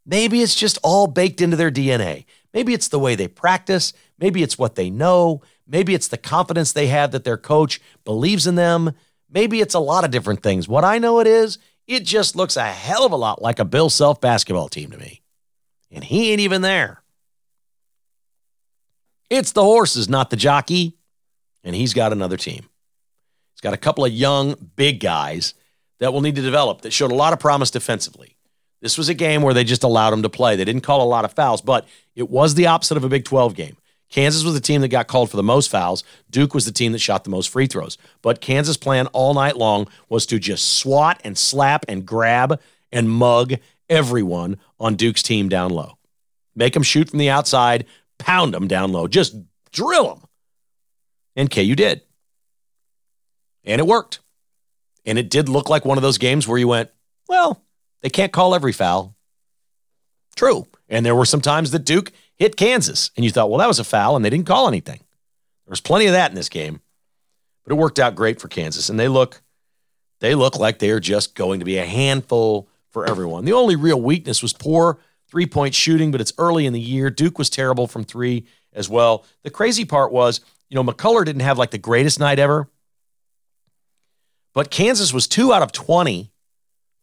[0.05, 2.25] maybe it's just all baked into their DNA.
[2.53, 3.93] Maybe it's the way they practice.
[4.19, 5.41] Maybe it's what they know.
[5.67, 8.93] Maybe it's the confidence they have that their coach believes in them.
[9.31, 10.69] Maybe it's a lot of different things.
[10.69, 13.65] What I know it is, It just looks a hell of a lot like a
[13.65, 15.22] Bill Self basketball team to me.
[15.93, 17.03] And he ain't even there.
[19.31, 20.97] It's the horses, not the jockey.
[21.65, 22.69] And he's got another team.
[23.55, 25.55] He's got a couple of young, big guys
[26.01, 28.37] that will need to develop that showed a lot of promise defensively.
[28.81, 30.57] This was a game where they just allowed him to play.
[30.57, 33.25] They didn't call a lot of fouls, but it was the opposite of a Big
[33.25, 33.77] 12 game.
[34.11, 36.05] Kansas was the team that got called for the most fouls.
[36.29, 37.97] Duke was the team that shot the most free throws.
[38.21, 42.61] But Kansas' plan all night long was to just swat and slap and grab
[42.93, 43.55] and mug
[43.93, 45.99] everyone on Duke's team down low.
[46.57, 47.85] Make them shoot from the outside,
[48.19, 49.37] pound them down low, just
[49.71, 50.25] drill them.
[51.37, 52.03] And KU did.
[53.65, 54.21] And it worked.
[55.05, 56.91] And it did look like one of those games where you went,
[57.29, 57.63] well,
[58.01, 59.15] they can't call every foul.
[60.37, 60.67] True.
[60.89, 63.79] And there were some times that Duke hit Kansas, and you thought, well, that was
[63.79, 64.99] a foul, and they didn't call anything.
[64.99, 66.81] There was plenty of that in this game,
[67.65, 69.43] but it worked out great for Kansas, and they look,
[70.21, 73.45] they look like they are just going to be a handful for everyone.
[73.45, 77.11] The only real weakness was poor three point shooting, but it's early in the year.
[77.11, 79.25] Duke was terrible from three as well.
[79.43, 82.69] The crazy part was, you know, McCullar didn't have like the greatest night ever,
[84.55, 86.31] but Kansas was two out of 20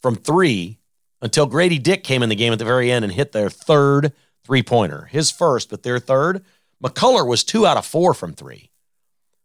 [0.01, 0.79] from three
[1.21, 4.13] until Grady Dick came in the game at the very end and hit their third
[4.45, 5.05] three pointer.
[5.05, 6.43] His first, but their third.
[6.83, 8.71] McCullar was two out of four from three.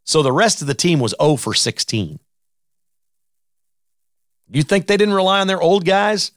[0.05, 2.21] So the rest of the team was 0 for 16.
[4.55, 6.31] You think they didn't rely on their old guys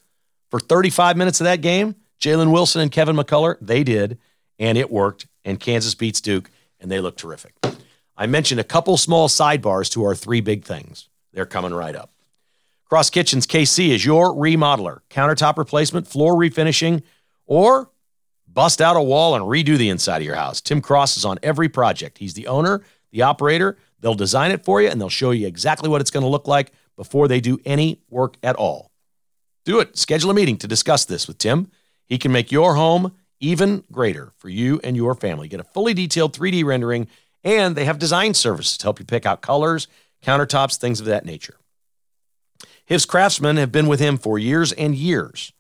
[0.50, 1.96] for 35 minutes of that game?
[2.20, 4.18] Jalen Wilson and Kevin McCullar, they did,
[4.58, 5.28] and it worked.
[5.46, 6.50] And Kansas beats Duke,
[6.80, 7.54] and they look terrific.
[8.18, 11.10] I mentioned a couple small sidebars to our three big things.
[11.32, 12.12] They're coming right up.
[12.86, 17.04] Cross Kitchens KC is your remodeler, countertop replacement, floor refinishing,
[17.46, 17.92] or
[18.48, 20.60] bust out a wall and redo the inside of your house.
[20.60, 22.18] Tim Cross is on every project.
[22.18, 23.78] He's the owner, the operator.
[24.00, 26.48] They'll design it for you and they'll show you exactly what it's going to look
[26.48, 28.92] like before they do any work at all.
[29.64, 29.98] Do it.
[29.98, 31.72] Schedule a meeting to discuss this with Tim.
[32.06, 35.48] He can make your home even greater for you and your family.
[35.48, 37.08] Get a fully detailed 3D rendering,
[37.44, 39.88] and they have design services to help you pick out colors,
[40.24, 41.58] countertops, things of that nature.
[42.86, 45.52] His craftsmen have been with him for years and years.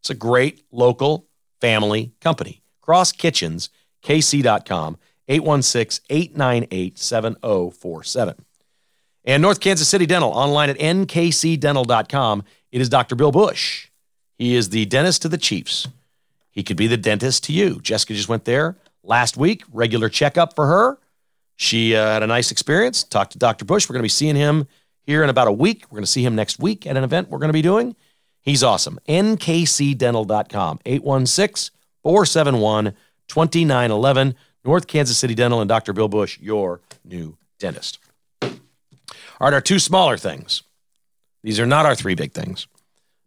[0.00, 1.28] It's a great local
[1.60, 2.62] family company.
[2.80, 3.70] Cross Kitchens,
[4.02, 8.44] KC.com, 816 898 7047.
[9.24, 12.44] And North Kansas City Dental, online at nkcdental.com.
[12.72, 13.14] It is Dr.
[13.14, 13.88] Bill Bush.
[14.36, 15.86] He is the dentist to the Chiefs.
[16.50, 17.80] He could be the dentist to you.
[17.80, 20.98] Jessica just went there last week, regular checkup for her.
[21.56, 23.04] She uh, had a nice experience.
[23.04, 23.64] Talked to Dr.
[23.64, 23.88] Bush.
[23.88, 24.66] We're going to be seeing him
[25.02, 25.84] here in about a week.
[25.90, 27.94] We're going to see him next week at an event we're going to be doing.
[28.40, 28.98] He's awesome.
[29.08, 32.94] nkcdental.com, 816 471
[33.28, 34.34] 2911.
[34.64, 35.92] North Kansas City Dental and Dr.
[35.92, 37.98] Bill Bush, your new dentist.
[39.42, 40.62] Right, our two smaller things.
[41.42, 42.68] These are not our three big things.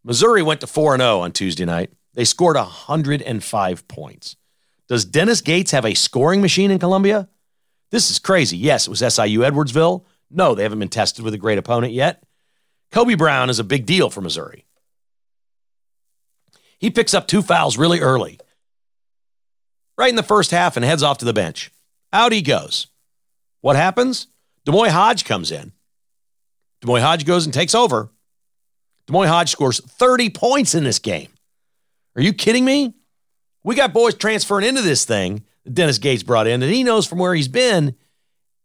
[0.06, 1.91] Missouri went to 4 0 on Tuesday night.
[2.13, 4.38] They scored 105 points.
[4.88, 7.28] Does Dennis Gates have a scoring machine in Columbia?
[7.91, 8.56] This is crazy.
[8.56, 10.06] Yes, it was SIU Edwardsville.
[10.32, 12.23] No, they haven't been tested with a great opponent yet.
[12.93, 14.63] Kobe Brown is a big deal for Missouri.
[16.80, 18.39] He picks up two fouls really early,
[19.97, 21.73] right in the first half, and heads off to the bench.
[22.13, 22.88] Out he goes.
[23.60, 24.28] What happens?
[24.63, 25.73] D'Moi Hodge comes in.
[26.86, 28.10] D'Moi Hodge goes and takes over.
[29.08, 31.30] D'Moi Hodge scores 30 points in this game.
[32.15, 32.93] Are you kidding me?
[33.63, 37.19] We got boys transferring into this thing Dennis Gates brought in, and he knows from
[37.19, 37.95] where he's been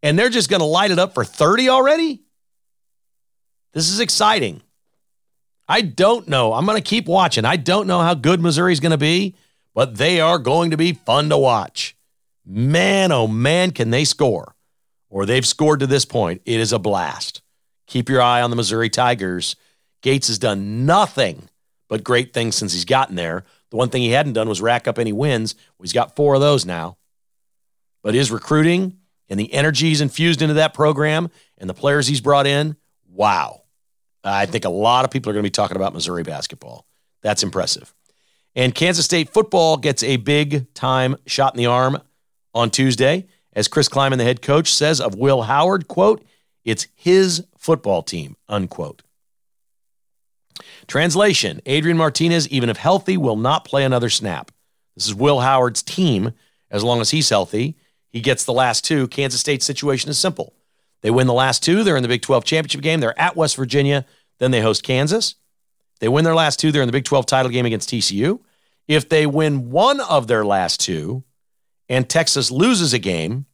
[0.02, 2.22] and they're just going to light it up for 30 already?
[3.72, 4.62] This is exciting.
[5.68, 6.52] I don't know.
[6.52, 7.44] I'm going to keep watching.
[7.44, 9.36] I don't know how good Missouri's going to be,
[9.74, 11.96] but they are going to be fun to watch.
[12.44, 14.56] Man, oh man, can they score?
[15.08, 16.42] Or they've scored to this point.
[16.44, 17.42] It is a blast.
[17.90, 19.56] Keep your eye on the Missouri Tigers.
[20.00, 21.48] Gates has done nothing
[21.88, 23.44] but great things since he's gotten there.
[23.70, 25.56] The one thing he hadn't done was rack up any wins.
[25.76, 26.98] Well, he's got four of those now.
[28.04, 28.98] But his recruiting
[29.28, 32.76] and the energy he's infused into that program and the players he's brought in,
[33.08, 33.62] wow.
[34.22, 36.86] I think a lot of people are going to be talking about Missouri basketball.
[37.22, 37.92] That's impressive.
[38.54, 42.00] And Kansas State football gets a big time shot in the arm
[42.54, 43.26] on Tuesday.
[43.52, 46.24] As Chris Klieman, the head coach, says of Will Howard, quote,
[46.64, 49.02] it's his football team, unquote.
[50.86, 54.50] Translation Adrian Martinez, even if healthy, will not play another snap.
[54.96, 56.32] This is Will Howard's team
[56.70, 57.76] as long as he's healthy.
[58.10, 59.08] He gets the last two.
[59.08, 60.52] Kansas State's situation is simple.
[61.02, 61.82] They win the last two.
[61.82, 63.00] They're in the Big 12 championship game.
[63.00, 64.04] They're at West Virginia.
[64.38, 65.36] Then they host Kansas.
[66.00, 66.72] They win their last two.
[66.72, 68.40] They're in the Big 12 title game against TCU.
[68.88, 71.22] If they win one of their last two
[71.88, 73.46] and Texas loses a game,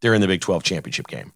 [0.00, 1.32] they're in the Big 12 championship game.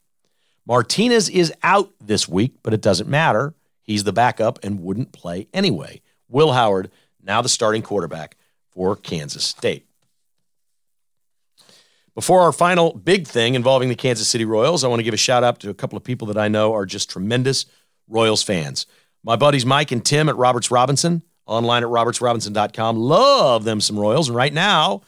[0.67, 3.55] Martinez is out this week, but it doesn't matter.
[3.83, 6.01] he's the backup and wouldn't play anyway.
[6.29, 6.91] Will Howard,
[7.23, 8.37] now the starting quarterback
[8.71, 9.87] for Kansas State.
[12.17, 15.19] Before our final big thing involving the Kansas City Royals, I want to give a
[15.19, 17.67] shout out to a couple of people that I know are just tremendous
[18.09, 18.87] Royals fans.
[19.23, 22.97] My buddies Mike and Tim at Roberts Robinson, online at robertsrobinson.com.
[22.97, 24.29] Love them some Royals.
[24.29, 25.03] And right now,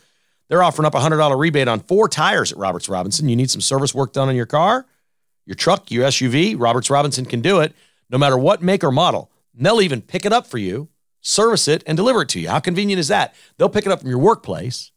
[0.48, 3.28] they're offering up a $100 rebate on four tires at Roberts Robinson.
[3.28, 4.86] You need some service work done on your car,
[5.48, 6.54] your truck, your SUV.
[6.56, 7.74] Roberts Robinson can do it
[8.08, 9.32] no matter what make or model.
[9.56, 10.88] And they'll even pick it up for you,
[11.20, 12.48] service it, and deliver it to you.
[12.48, 13.34] How convenient is that?
[13.56, 14.92] They'll pick it up from your workplace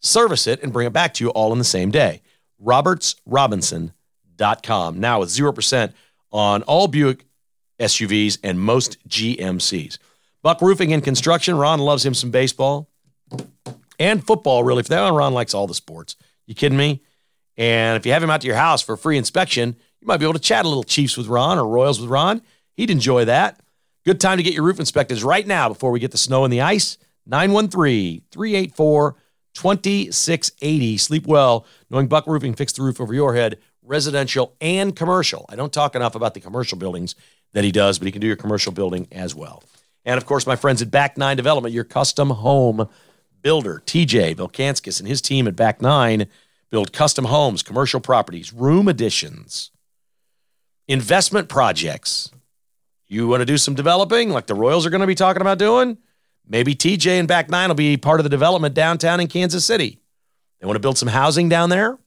[0.00, 2.22] service it, and bring it back to you all in the same day.
[2.64, 5.00] RobertsRobinson.com.
[5.00, 5.92] Now with 0%
[6.30, 7.24] on all Buick
[7.78, 9.96] SUVs and most GMCs.
[10.42, 11.56] Buck Roofing and Construction.
[11.56, 12.90] Ron loves him some baseball
[13.98, 14.82] and football, really.
[14.82, 16.16] For that, Ron likes all the sports.
[16.46, 17.02] You kidding me?
[17.58, 20.18] And if you have him out to your house for a free inspection, you might
[20.18, 22.40] be able to chat a little Chiefs with Ron or Royals with Ron.
[22.76, 23.60] He'd enjoy that.
[24.06, 26.52] Good time to get your roof inspected right now before we get the snow and
[26.52, 26.96] the ice.
[27.26, 29.16] 913 384
[29.54, 30.96] 2680.
[30.96, 35.44] Sleep well, knowing Buck Roofing fixed the roof over your head, residential and commercial.
[35.48, 37.16] I don't talk enough about the commercial buildings
[37.54, 39.64] that he does, but he can do your commercial building as well.
[40.04, 42.88] And of course, my friends at Back Nine Development, your custom home
[43.42, 46.28] builder, TJ Vilkanskis and his team at Back Nine
[46.70, 49.70] build custom homes, commercial properties, room additions,
[50.86, 52.30] investment projects.
[53.06, 55.58] You want to do some developing like the Royals are going to be talking about
[55.58, 55.98] doing?
[56.46, 59.98] Maybe TJ and Back Nine will be part of the development downtown in Kansas City.
[60.60, 61.98] They want to build some housing down there.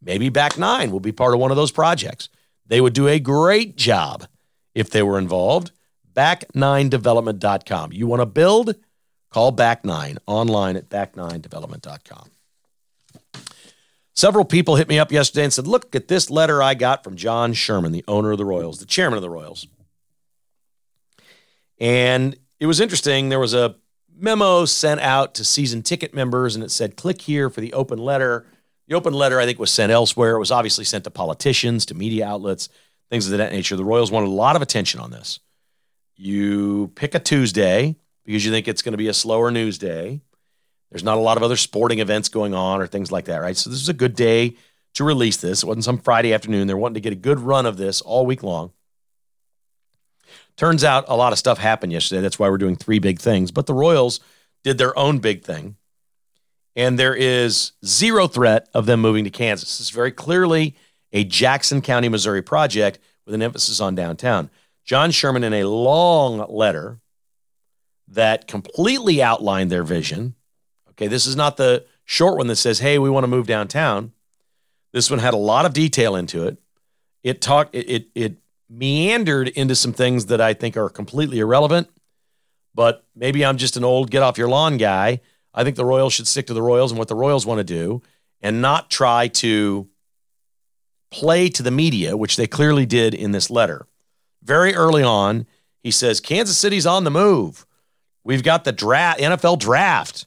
[0.00, 2.28] Maybe Back Nine will be part of one of those projects.
[2.66, 4.26] They would do a great job
[4.74, 5.70] if they were involved.
[6.14, 7.92] Back9development.com.
[7.92, 8.74] You want to build?
[9.30, 12.31] Call Back Nine online at back9development.com.
[14.14, 17.16] Several people hit me up yesterday and said, Look at this letter I got from
[17.16, 19.66] John Sherman, the owner of the Royals, the chairman of the Royals.
[21.78, 23.28] And it was interesting.
[23.28, 23.76] There was a
[24.16, 27.98] memo sent out to season ticket members, and it said, click here for the open
[27.98, 28.46] letter.
[28.86, 30.36] The open letter, I think, was sent elsewhere.
[30.36, 32.68] It was obviously sent to politicians, to media outlets,
[33.10, 33.76] things of that nature.
[33.76, 35.40] The Royals wanted a lot of attention on this.
[36.14, 40.20] You pick a Tuesday because you think it's going to be a slower news day.
[40.92, 43.56] There's not a lot of other sporting events going on or things like that, right?
[43.56, 44.56] So this is a good day
[44.94, 45.62] to release this.
[45.62, 46.66] It wasn't some Friday afternoon.
[46.66, 48.72] They're wanting to get a good run of this all week long.
[50.58, 52.20] Turns out a lot of stuff happened yesterday.
[52.20, 53.50] That's why we're doing three big things.
[53.50, 54.20] But the Royals
[54.64, 55.76] did their own big thing.
[56.76, 59.80] And there is zero threat of them moving to Kansas.
[59.80, 60.76] It's very clearly
[61.10, 64.50] a Jackson County, Missouri project with an emphasis on downtown.
[64.84, 66.98] John Sherman, in a long letter
[68.08, 70.34] that completely outlined their vision.
[71.02, 74.12] Okay, this is not the short one that says, hey, we want to move downtown.
[74.92, 76.58] This one had a lot of detail into it.
[77.24, 78.36] It talked, it, it, it
[78.70, 81.90] meandered into some things that I think are completely irrelevant.
[82.72, 85.20] But maybe I'm just an old get off your lawn guy.
[85.52, 87.64] I think the Royals should stick to the Royals and what the Royals want to
[87.64, 88.00] do
[88.40, 89.88] and not try to
[91.10, 93.88] play to the media, which they clearly did in this letter.
[94.40, 95.48] Very early on,
[95.82, 97.66] he says Kansas City's on the move.
[98.22, 100.26] We've got the draft, NFL draft.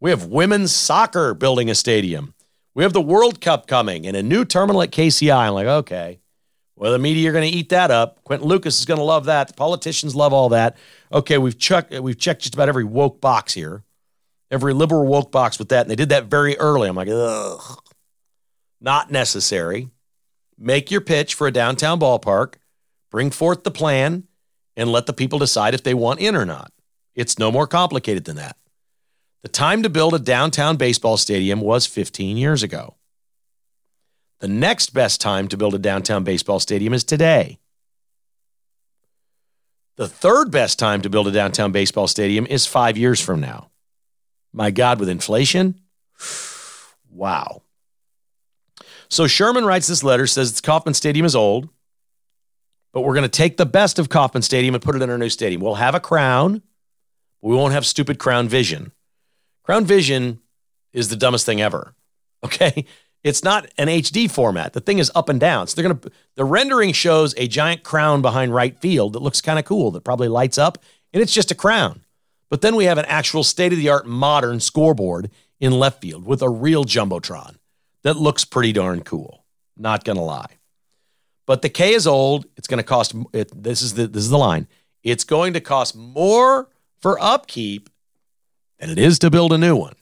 [0.00, 2.34] We have women's soccer building a stadium.
[2.74, 5.36] We have the World Cup coming and a new terminal at KCI.
[5.36, 6.20] I'm like, okay.
[6.74, 8.24] Well, the media are going to eat that up.
[8.24, 9.48] Quinton Lucas is going to love that.
[9.48, 10.78] The politicians love all that.
[11.12, 13.82] Okay, we've checked we've checked just about every woke box here,
[14.50, 16.88] every liberal woke box with that, and they did that very early.
[16.88, 17.82] I'm like, ugh,
[18.80, 19.90] not necessary.
[20.56, 22.54] Make your pitch for a downtown ballpark,
[23.10, 24.24] bring forth the plan,
[24.74, 26.72] and let the people decide if they want in or not.
[27.14, 28.56] It's no more complicated than that.
[29.42, 32.96] The time to build a downtown baseball stadium was 15 years ago.
[34.40, 37.58] The next best time to build a downtown baseball stadium is today.
[39.96, 43.70] The third best time to build a downtown baseball stadium is five years from now.
[44.52, 45.80] My God, with inflation?
[47.10, 47.62] wow.
[49.08, 51.68] So Sherman writes this letter, says Kauffman Stadium is old,
[52.92, 55.18] but we're going to take the best of Kauffman Stadium and put it in our
[55.18, 55.60] new stadium.
[55.60, 56.62] We'll have a crown,
[57.42, 58.92] we won't have stupid crown vision.
[59.70, 60.40] Crown vision
[60.92, 61.94] is the dumbest thing ever.
[62.42, 62.86] Okay.
[63.22, 64.72] It's not an HD format.
[64.72, 65.66] The thing is up and down.
[65.66, 69.42] So they're going to, the rendering shows a giant crown behind right field that looks
[69.42, 70.78] kind of cool, that probably lights up,
[71.12, 72.00] and it's just a crown.
[72.48, 76.24] But then we have an actual state of the art modern scoreboard in left field
[76.24, 77.56] with a real Jumbotron
[78.04, 79.44] that looks pretty darn cool.
[79.76, 80.56] Not going to lie.
[81.44, 82.46] But the K is old.
[82.56, 84.66] It's going to cost, it, this, is the, this is the line.
[85.02, 86.70] It's going to cost more
[87.02, 87.89] for upkeep
[88.80, 89.94] than it is to build a new one.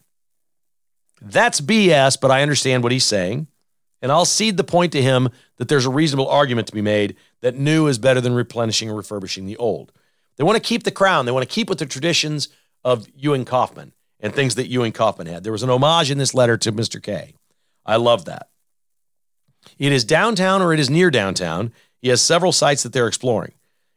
[1.21, 3.49] That's BS, but I understand what he's saying.
[4.01, 7.17] And I'll cede the point to him that there's a reasonable argument to be made
[7.41, 9.93] that new is better than replenishing or refurbishing the old.
[10.37, 11.27] They want to keep the crown.
[11.27, 12.49] They want to keep with the traditions
[12.85, 15.43] of Ewing Kauffman and things that Ewing Kauffman had.
[15.43, 17.03] There was an homage in this letter to Mr.
[17.03, 17.35] K.
[17.85, 18.49] I love that.
[19.79, 21.73] It is downtown or it is near downtown.
[22.01, 23.55] He has several sites that they're exploring.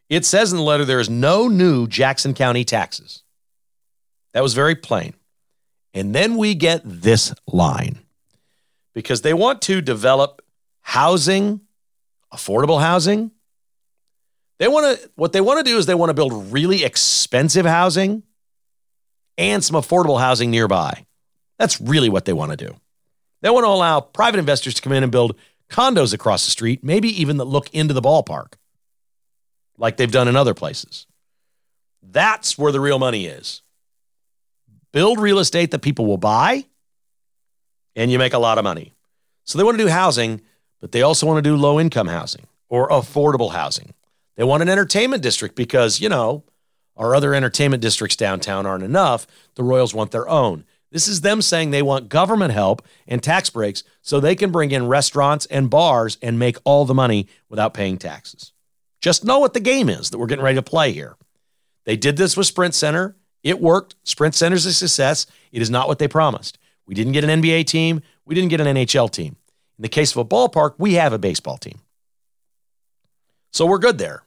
[0.09, 3.23] It says in the letter there is no new Jackson County taxes.
[4.34, 5.13] That was very plain.
[5.93, 7.99] And then we get this line
[8.93, 10.41] because they want to develop
[10.82, 11.61] housing,
[12.34, 13.32] affordable housing.
[14.59, 17.65] They want to what they want to do is they want to build really expensive
[17.65, 18.23] housing
[19.38, 21.05] and some affordable housing nearby.
[21.57, 22.75] That's really what they want to do.
[23.41, 25.36] They want to allow private investors to come in and build
[25.69, 28.53] condos across the street, maybe even that look into the ballpark,
[29.77, 31.07] like they've done in other places.
[32.03, 33.61] That's where the real money is.
[34.92, 36.66] Build real estate that people will buy,
[37.96, 38.94] and you make a lot of money.
[39.46, 40.42] So they want to do housing,
[40.80, 43.94] but they also want to do low income housing or affordable housing.
[44.36, 46.44] They want an entertainment district because, you know,
[46.96, 49.28] our other entertainment districts downtown aren't enough.
[49.56, 50.66] The Royals want their own.
[50.92, 54.72] This is them saying they want government help and tax breaks so they can bring
[54.72, 58.52] in restaurants and bars and make all the money without paying taxes.
[59.00, 61.16] Just know what the game is that we're getting ready to play here.
[61.86, 63.16] They did this with Sprint Center.
[63.44, 63.96] It worked.
[64.04, 65.26] Sprint Center's a success.
[65.52, 66.58] It is not what they promised.
[66.86, 68.02] We didn't get an NBA team.
[68.26, 69.36] We didn't get an NHL team.
[69.78, 71.80] In the case of a ballpark, we have a baseball team.
[73.52, 74.24] So we're good there.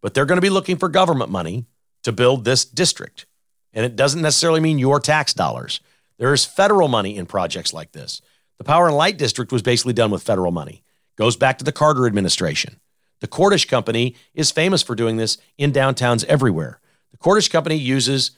[0.00, 1.66] But they're going to be looking for government money
[2.04, 3.26] to build this district.
[3.72, 5.80] And it doesn't necessarily mean your tax dollars.
[6.18, 8.22] There is federal money in projects like this.
[8.58, 10.82] The Power and Light District was basically done with federal money.
[11.16, 12.80] Goes back to the Carter administration.
[13.20, 16.80] The Cordish Company is famous for doing this in downtowns everywhere.
[17.16, 18.32] The Cordish Company uses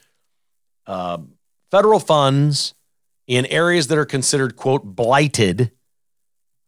[0.87, 1.17] uh,
[1.69, 2.73] federal funds
[3.27, 5.71] in areas that are considered quote blighted.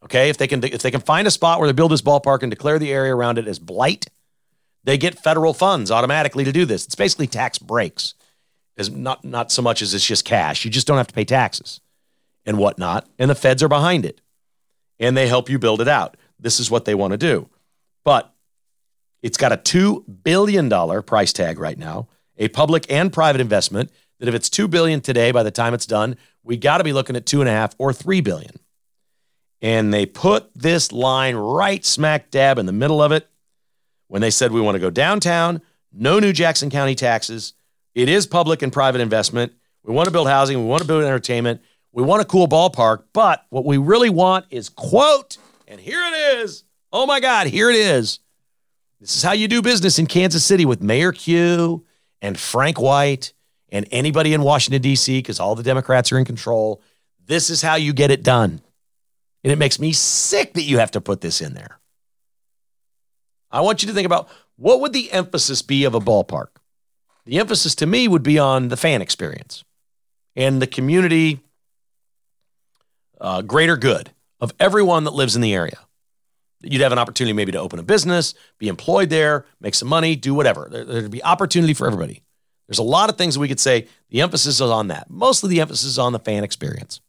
[0.04, 2.44] Okay, if they can if they can find a spot where they build this ballpark
[2.44, 4.08] and declare the area around it as blight,
[4.84, 6.86] they get federal funds automatically to do this.
[6.86, 8.14] It's basically tax breaks,
[8.78, 10.66] as not not so much as it's just cash.
[10.66, 11.80] You just don't have to pay taxes
[12.46, 14.20] and whatnot, and the feds are behind it,
[15.00, 16.18] and they help you build it out.
[16.40, 17.48] This is what they want to do,
[18.04, 18.31] but
[19.22, 22.08] it's got a two billion dollar price tag right now,
[22.38, 23.92] a public and private investment.
[24.20, 26.94] That if it's 2 billion today, by the time it's done, we got to be
[26.94, 28.52] looking at two and a half or 3 billion.
[29.64, 33.28] And they put this line right smack dab in the middle of it
[34.10, 35.62] when they said we want to go downtown,
[35.92, 37.54] no new Jackson County taxes.
[37.96, 39.54] It is public and private investment.
[39.84, 40.60] We want to build housing.
[40.60, 41.62] We want to build entertainment.
[41.92, 43.04] We want a cool ballpark.
[43.14, 46.64] But what we really want is, quote, and here it is.
[46.94, 48.20] Oh my God, here it is.
[49.02, 51.84] This is how you do business in Kansas City with Mayor Q
[52.22, 53.34] and Frank White
[53.70, 56.84] and anybody in Washington, D.C., because all the Democrats are in control.
[57.26, 58.62] This is how you get it done.
[59.44, 61.80] And it makes me sick that you have to put this in there.
[63.50, 66.50] I want you to think about what would the emphasis be of a ballpark?
[67.26, 69.64] The emphasis to me would be on the fan experience
[70.36, 71.40] and the community
[73.20, 75.80] uh, greater good of everyone that lives in the area.
[76.64, 80.16] You'd have an opportunity maybe to open a business, be employed there, make some money,
[80.16, 80.68] do whatever.
[80.72, 82.24] There, there'd be opportunity for everybody.
[82.68, 85.10] There's a lot of things we could say the emphasis is on that.
[85.10, 87.02] Mostly the emphasis is on the fan experience.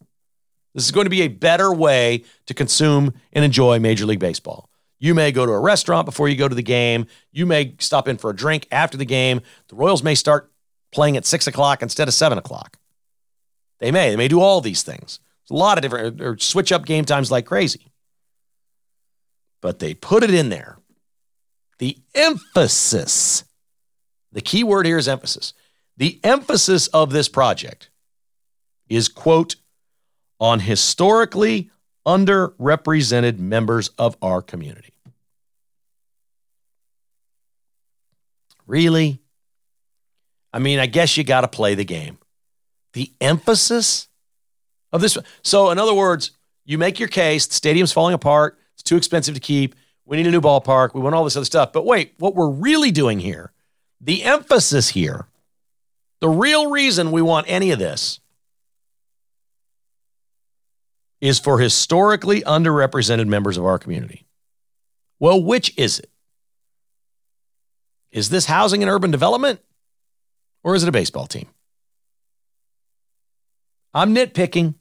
[0.75, 4.71] This is going to be a better way to consume and enjoy Major League Baseball.
[4.99, 7.07] You may go to a restaurant before you go to the game.
[7.31, 9.41] You may stop in for a drink after the game.
[9.69, 10.51] The Royals may start
[10.93, 12.79] playing at six o'clock instead of seven o'clock.
[13.81, 14.11] They may.
[14.11, 15.19] They may do all these things.
[15.43, 17.92] There's a lot of different, or switch up game times like crazy.
[19.63, 20.77] But they put it in there.
[21.79, 23.45] The emphasis,
[24.31, 25.55] the key word here is emphasis.
[25.97, 27.89] The emphasis of this project
[28.89, 29.57] is, quote,
[30.39, 31.71] on historically
[32.07, 34.93] underrepresented members of our community.
[38.67, 39.21] Really?
[40.53, 42.19] I mean, I guess you got to play the game.
[42.93, 44.09] The emphasis
[44.93, 45.17] of this.
[45.43, 46.33] So, in other words,
[46.65, 50.27] you make your case, the stadium's falling apart, it's too expensive to keep, we need
[50.27, 51.73] a new ballpark, we want all this other stuff.
[51.73, 53.53] But wait, what we're really doing here,
[54.01, 55.27] the emphasis here,
[56.21, 58.21] the real reason we want any of this
[61.21, 64.27] is for historically underrepresented members of our community.
[65.21, 66.11] Well, which is it?
[68.11, 69.61] Is this housing and urban development
[70.63, 71.49] or is it a baseball team?
[73.95, 74.75] I'm nitpicking.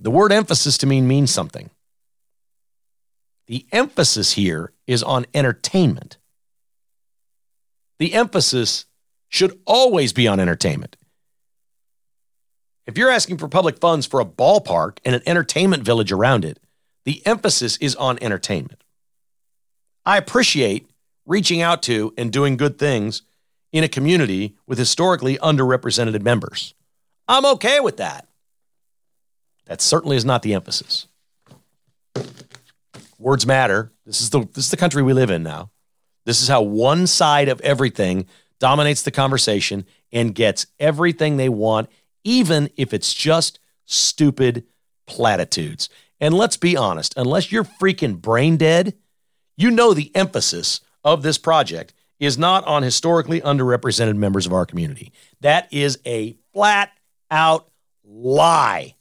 [0.00, 1.70] The word emphasis to me means something.
[3.46, 6.18] The emphasis here is on entertainment.
[7.98, 8.86] The emphasis
[9.28, 10.96] should always be on entertainment.
[12.86, 16.58] If you're asking for public funds for a ballpark and an entertainment village around it,
[17.04, 18.82] the emphasis is on entertainment.
[20.04, 20.90] I appreciate
[21.24, 23.22] reaching out to and doing good things
[23.72, 26.74] in a community with historically underrepresented members.
[27.28, 28.26] I'm okay with that.
[29.66, 31.06] That certainly is not the emphasis.
[33.22, 33.92] Words matter.
[34.04, 35.70] This is the this is the country we live in now.
[36.26, 38.26] This is how one side of everything
[38.58, 41.88] dominates the conversation and gets everything they want,
[42.24, 44.64] even if it's just stupid
[45.06, 45.88] platitudes.
[46.20, 48.94] And let's be honest, unless you're freaking brain dead,
[49.56, 54.66] you know the emphasis of this project is not on historically underrepresented members of our
[54.66, 55.12] community.
[55.40, 56.90] That is a flat
[57.30, 57.68] out
[58.04, 58.96] lie.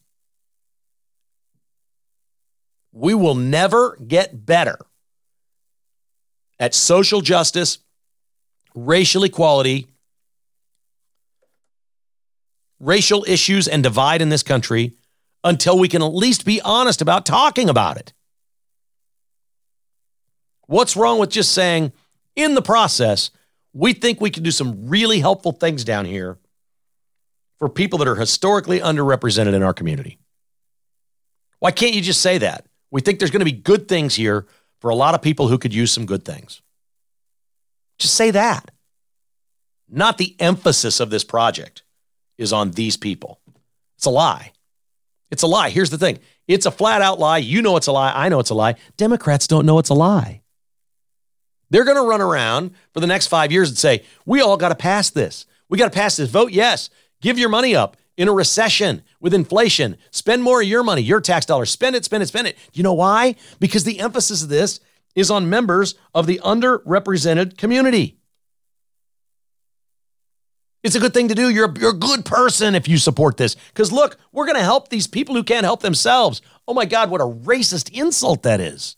[2.91, 4.77] We will never get better
[6.59, 7.79] at social justice,
[8.75, 9.87] racial equality,
[12.79, 14.93] racial issues, and divide in this country
[15.43, 18.13] until we can at least be honest about talking about it.
[20.67, 21.91] What's wrong with just saying,
[22.35, 23.31] in the process,
[23.73, 26.37] we think we can do some really helpful things down here
[27.57, 30.17] for people that are historically underrepresented in our community?
[31.59, 32.65] Why can't you just say that?
[32.91, 34.45] We think there's going to be good things here
[34.79, 36.61] for a lot of people who could use some good things.
[37.97, 38.71] Just say that.
[39.89, 41.83] Not the emphasis of this project
[42.37, 43.39] is on these people.
[43.97, 44.53] It's a lie.
[45.29, 45.69] It's a lie.
[45.69, 47.37] Here's the thing it's a flat out lie.
[47.37, 48.11] You know it's a lie.
[48.13, 48.75] I know it's a lie.
[48.97, 50.41] Democrats don't know it's a lie.
[51.69, 54.69] They're going to run around for the next five years and say, we all got
[54.69, 55.45] to pass this.
[55.69, 56.29] We got to pass this.
[56.29, 56.89] Vote yes.
[57.21, 59.97] Give your money up in a recession with inflation.
[60.11, 61.69] Spend more of your money, your tax dollars.
[61.69, 62.57] Spend it, spend it, spend it.
[62.73, 63.35] You know why?
[63.59, 64.79] Because the emphasis of this
[65.15, 68.17] is on members of the underrepresented community.
[70.83, 71.49] It's a good thing to do.
[71.49, 73.55] You're you're a good person if you support this.
[73.55, 76.41] Because look, we're going to help these people who can't help themselves.
[76.67, 78.95] Oh my God, what a racist insult that is.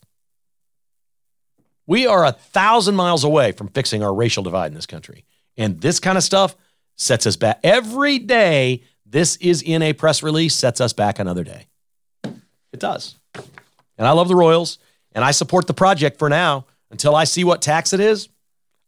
[1.86, 5.26] We are a thousand miles away from fixing our racial divide in this country.
[5.58, 6.56] And this kind of stuff
[6.96, 7.60] sets us back.
[7.62, 8.82] Every day
[9.14, 11.68] this is in a press release sets us back another day.
[12.72, 13.14] It does.
[13.96, 14.78] And I love the Royals
[15.12, 18.28] and I support the project for now until I see what tax it is.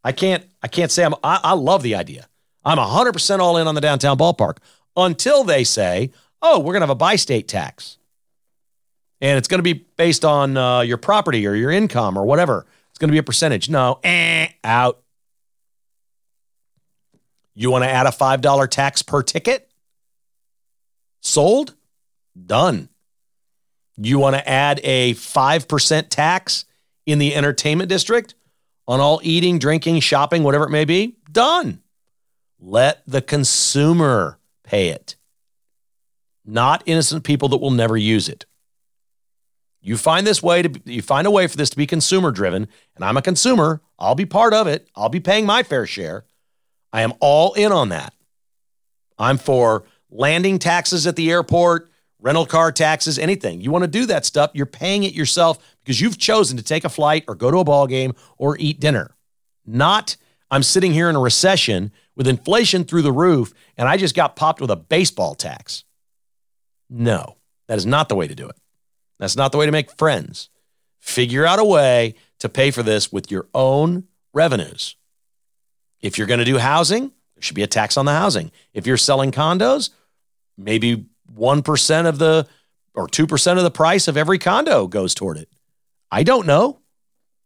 [0.03, 2.27] I can't I can't say I'm I, I love the idea.
[2.65, 4.57] I'm 100% all in on the downtown ballpark
[4.97, 6.11] until they say,
[6.43, 7.97] "Oh, we're going to have a bi-state tax."
[9.21, 12.67] And it's going to be based on uh, your property or your income or whatever.
[12.91, 13.71] It's going to be a percentage.
[13.71, 15.01] No, eh, out.
[17.55, 19.71] You want to add a $5 tax per ticket?
[21.27, 21.75] Sold?
[22.47, 22.89] Done.
[23.97, 26.67] You want to add a 5% tax
[27.05, 28.37] in the entertainment district
[28.87, 31.17] on all eating, drinking, shopping, whatever it may be?
[31.31, 31.83] Done.
[32.61, 35.17] Let the consumer pay it,
[36.45, 38.47] not innocent people that will never use it.
[39.81, 42.69] You find this way to you find a way for this to be consumer driven,
[42.95, 43.83] and I'm a consumer.
[43.99, 44.89] I'll be part of it.
[44.95, 46.25] I'll be paying my fair share.
[46.93, 48.15] I am all in on that.
[49.19, 51.91] I'm for landing taxes at the airport,
[52.21, 53.61] rental car taxes, anything.
[53.61, 56.85] You want to do that stuff, you're paying it yourself because you've chosen to take
[56.85, 59.15] a flight or go to a ball game or eat dinner.
[59.65, 60.17] Not
[60.51, 64.37] I'm sitting here in a recession with inflation through the roof and I just got
[64.37, 65.85] popped with a baseball tax.
[66.89, 67.37] No,
[67.67, 68.57] that is not the way to do it.
[69.19, 70.51] That's not the way to make friends.
[71.01, 74.97] Figure out a way to pay for this with your own revenues.
[76.01, 78.53] If you're going to do housing, there should be a tax on the housing.
[78.73, 79.91] If you're selling condos,
[80.57, 82.47] maybe 1% of the
[82.95, 85.51] or 2% of the price of every condo goes toward it.
[86.11, 86.81] I don't know.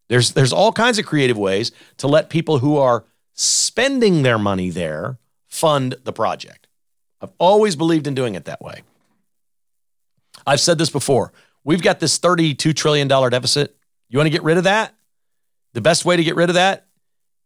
[0.09, 3.05] There's there's all kinds of creative ways to let people who are
[3.35, 6.67] spending their money there fund the project.
[7.21, 8.83] I've always believed in doing it that way.
[10.47, 11.33] I've said this before.
[11.65, 13.77] We've got this $32 trillion deficit.
[14.09, 14.95] You want to get rid of that?
[15.75, 16.87] The best way to get rid of that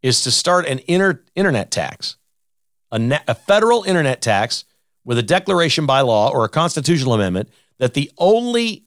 [0.03, 2.17] is to start an inter- internet tax,
[2.93, 4.65] a, na- a federal internet tax
[5.05, 7.49] with a declaration by law or a constitutional amendment
[7.79, 8.85] that the only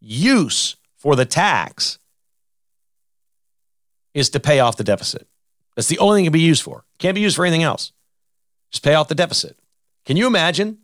[0.00, 1.98] use for the tax
[4.14, 5.28] is to pay off the deficit.
[5.76, 6.84] That's the only thing it can be used for.
[6.98, 7.92] Can't be used for anything else.
[8.70, 9.58] Just pay off the deficit.
[10.04, 10.78] Can you imagine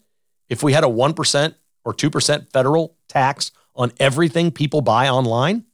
[0.49, 1.55] if we had a 1%
[1.85, 5.65] or 2% federal tax on everything people buy online?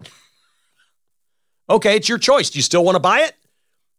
[1.70, 2.50] Okay, it's your choice.
[2.50, 3.34] Do you still want to buy it?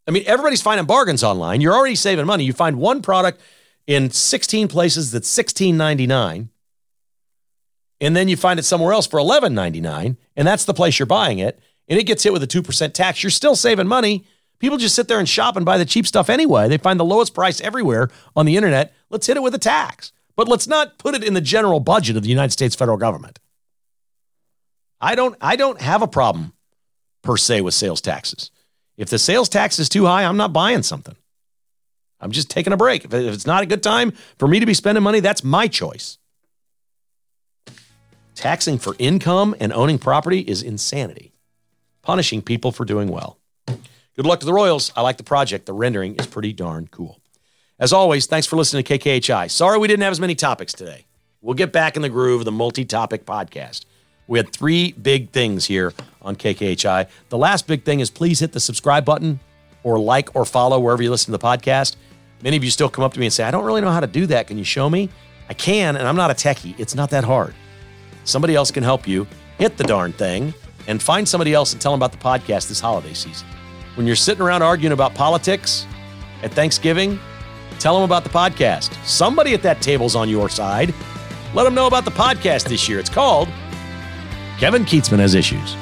[0.08, 1.62] I mean, everybody's finding bargains online.
[1.62, 2.44] You're already saving money.
[2.44, 3.42] You find one product
[3.88, 6.50] in 16 places that's $16.99,
[8.02, 11.40] and then you find it somewhere else for $11.99, and that's the place you're buying
[11.40, 13.24] it, and it gets hit with a 2% tax.
[13.24, 14.26] You're still saving money.
[14.60, 16.70] People just sit there and shop and buy the cheap stuff anyway.
[16.70, 18.94] They find the lowest price everywhere on the internet.
[19.10, 20.14] Let's hit it with a tax.
[20.36, 23.40] But let's not put it in the general budget of the United States federal government.
[25.00, 26.54] I don't I don't have a problem
[27.24, 28.50] per se with sales taxes.
[28.96, 31.16] If the sales tax is too high, I'm not buying something.
[32.24, 33.06] I'm just taking a break.
[33.06, 36.18] If it's not a good time for me to be spending money, that's my choice.
[38.34, 41.34] Taxing for income and owning property is insanity.
[42.02, 43.38] Punishing people for doing well.
[44.16, 44.92] Good luck to the Royals.
[44.96, 45.66] I like the project.
[45.66, 47.20] The rendering is pretty darn cool.
[47.80, 49.52] As always, thanks for listening to KKHI.
[49.52, 51.06] Sorry we didn't have as many topics today.
[51.42, 53.86] We'll get back in the groove of the multi topic podcast.
[54.28, 57.08] We had three big things here on KKHI.
[57.30, 59.42] The last big thing is please hit the subscribe button
[59.84, 61.98] or like or follow wherever you listen to the podcast.
[62.44, 64.02] Many of you still come up to me and say, I don't really know how
[64.02, 64.48] to do that.
[64.48, 65.10] Can you show me?
[65.50, 66.78] I can, and I'm not a techie.
[66.78, 67.56] It's not that hard.
[68.26, 69.26] Somebody else can help you.
[69.58, 70.54] Hit the darn thing
[70.88, 73.48] and find somebody else and tell them about the podcast this holiday season.
[73.96, 75.88] When you're sitting around arguing about politics
[76.42, 77.18] at Thanksgiving,
[77.80, 78.94] tell them about the podcast.
[79.06, 80.94] Somebody at that table's on your side.
[81.54, 83.00] Let them know about the podcast this year.
[83.00, 83.48] It's called
[84.58, 85.76] Kevin Kietzman Has Issues.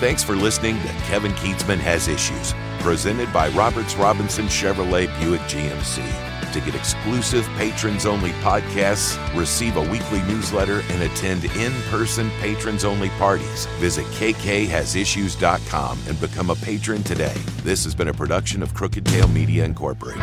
[0.00, 6.02] Thanks for listening to Kevin Kietzman Has Issues, presented by Roberts Robinson Chevrolet Buick GMC.
[6.52, 12.84] To get exclusive patrons only podcasts, receive a weekly newsletter, and attend in person patrons
[12.84, 17.34] only parties, visit kkhasissues.com and become a patron today.
[17.62, 20.22] This has been a production of Crooked Tail Media Incorporated.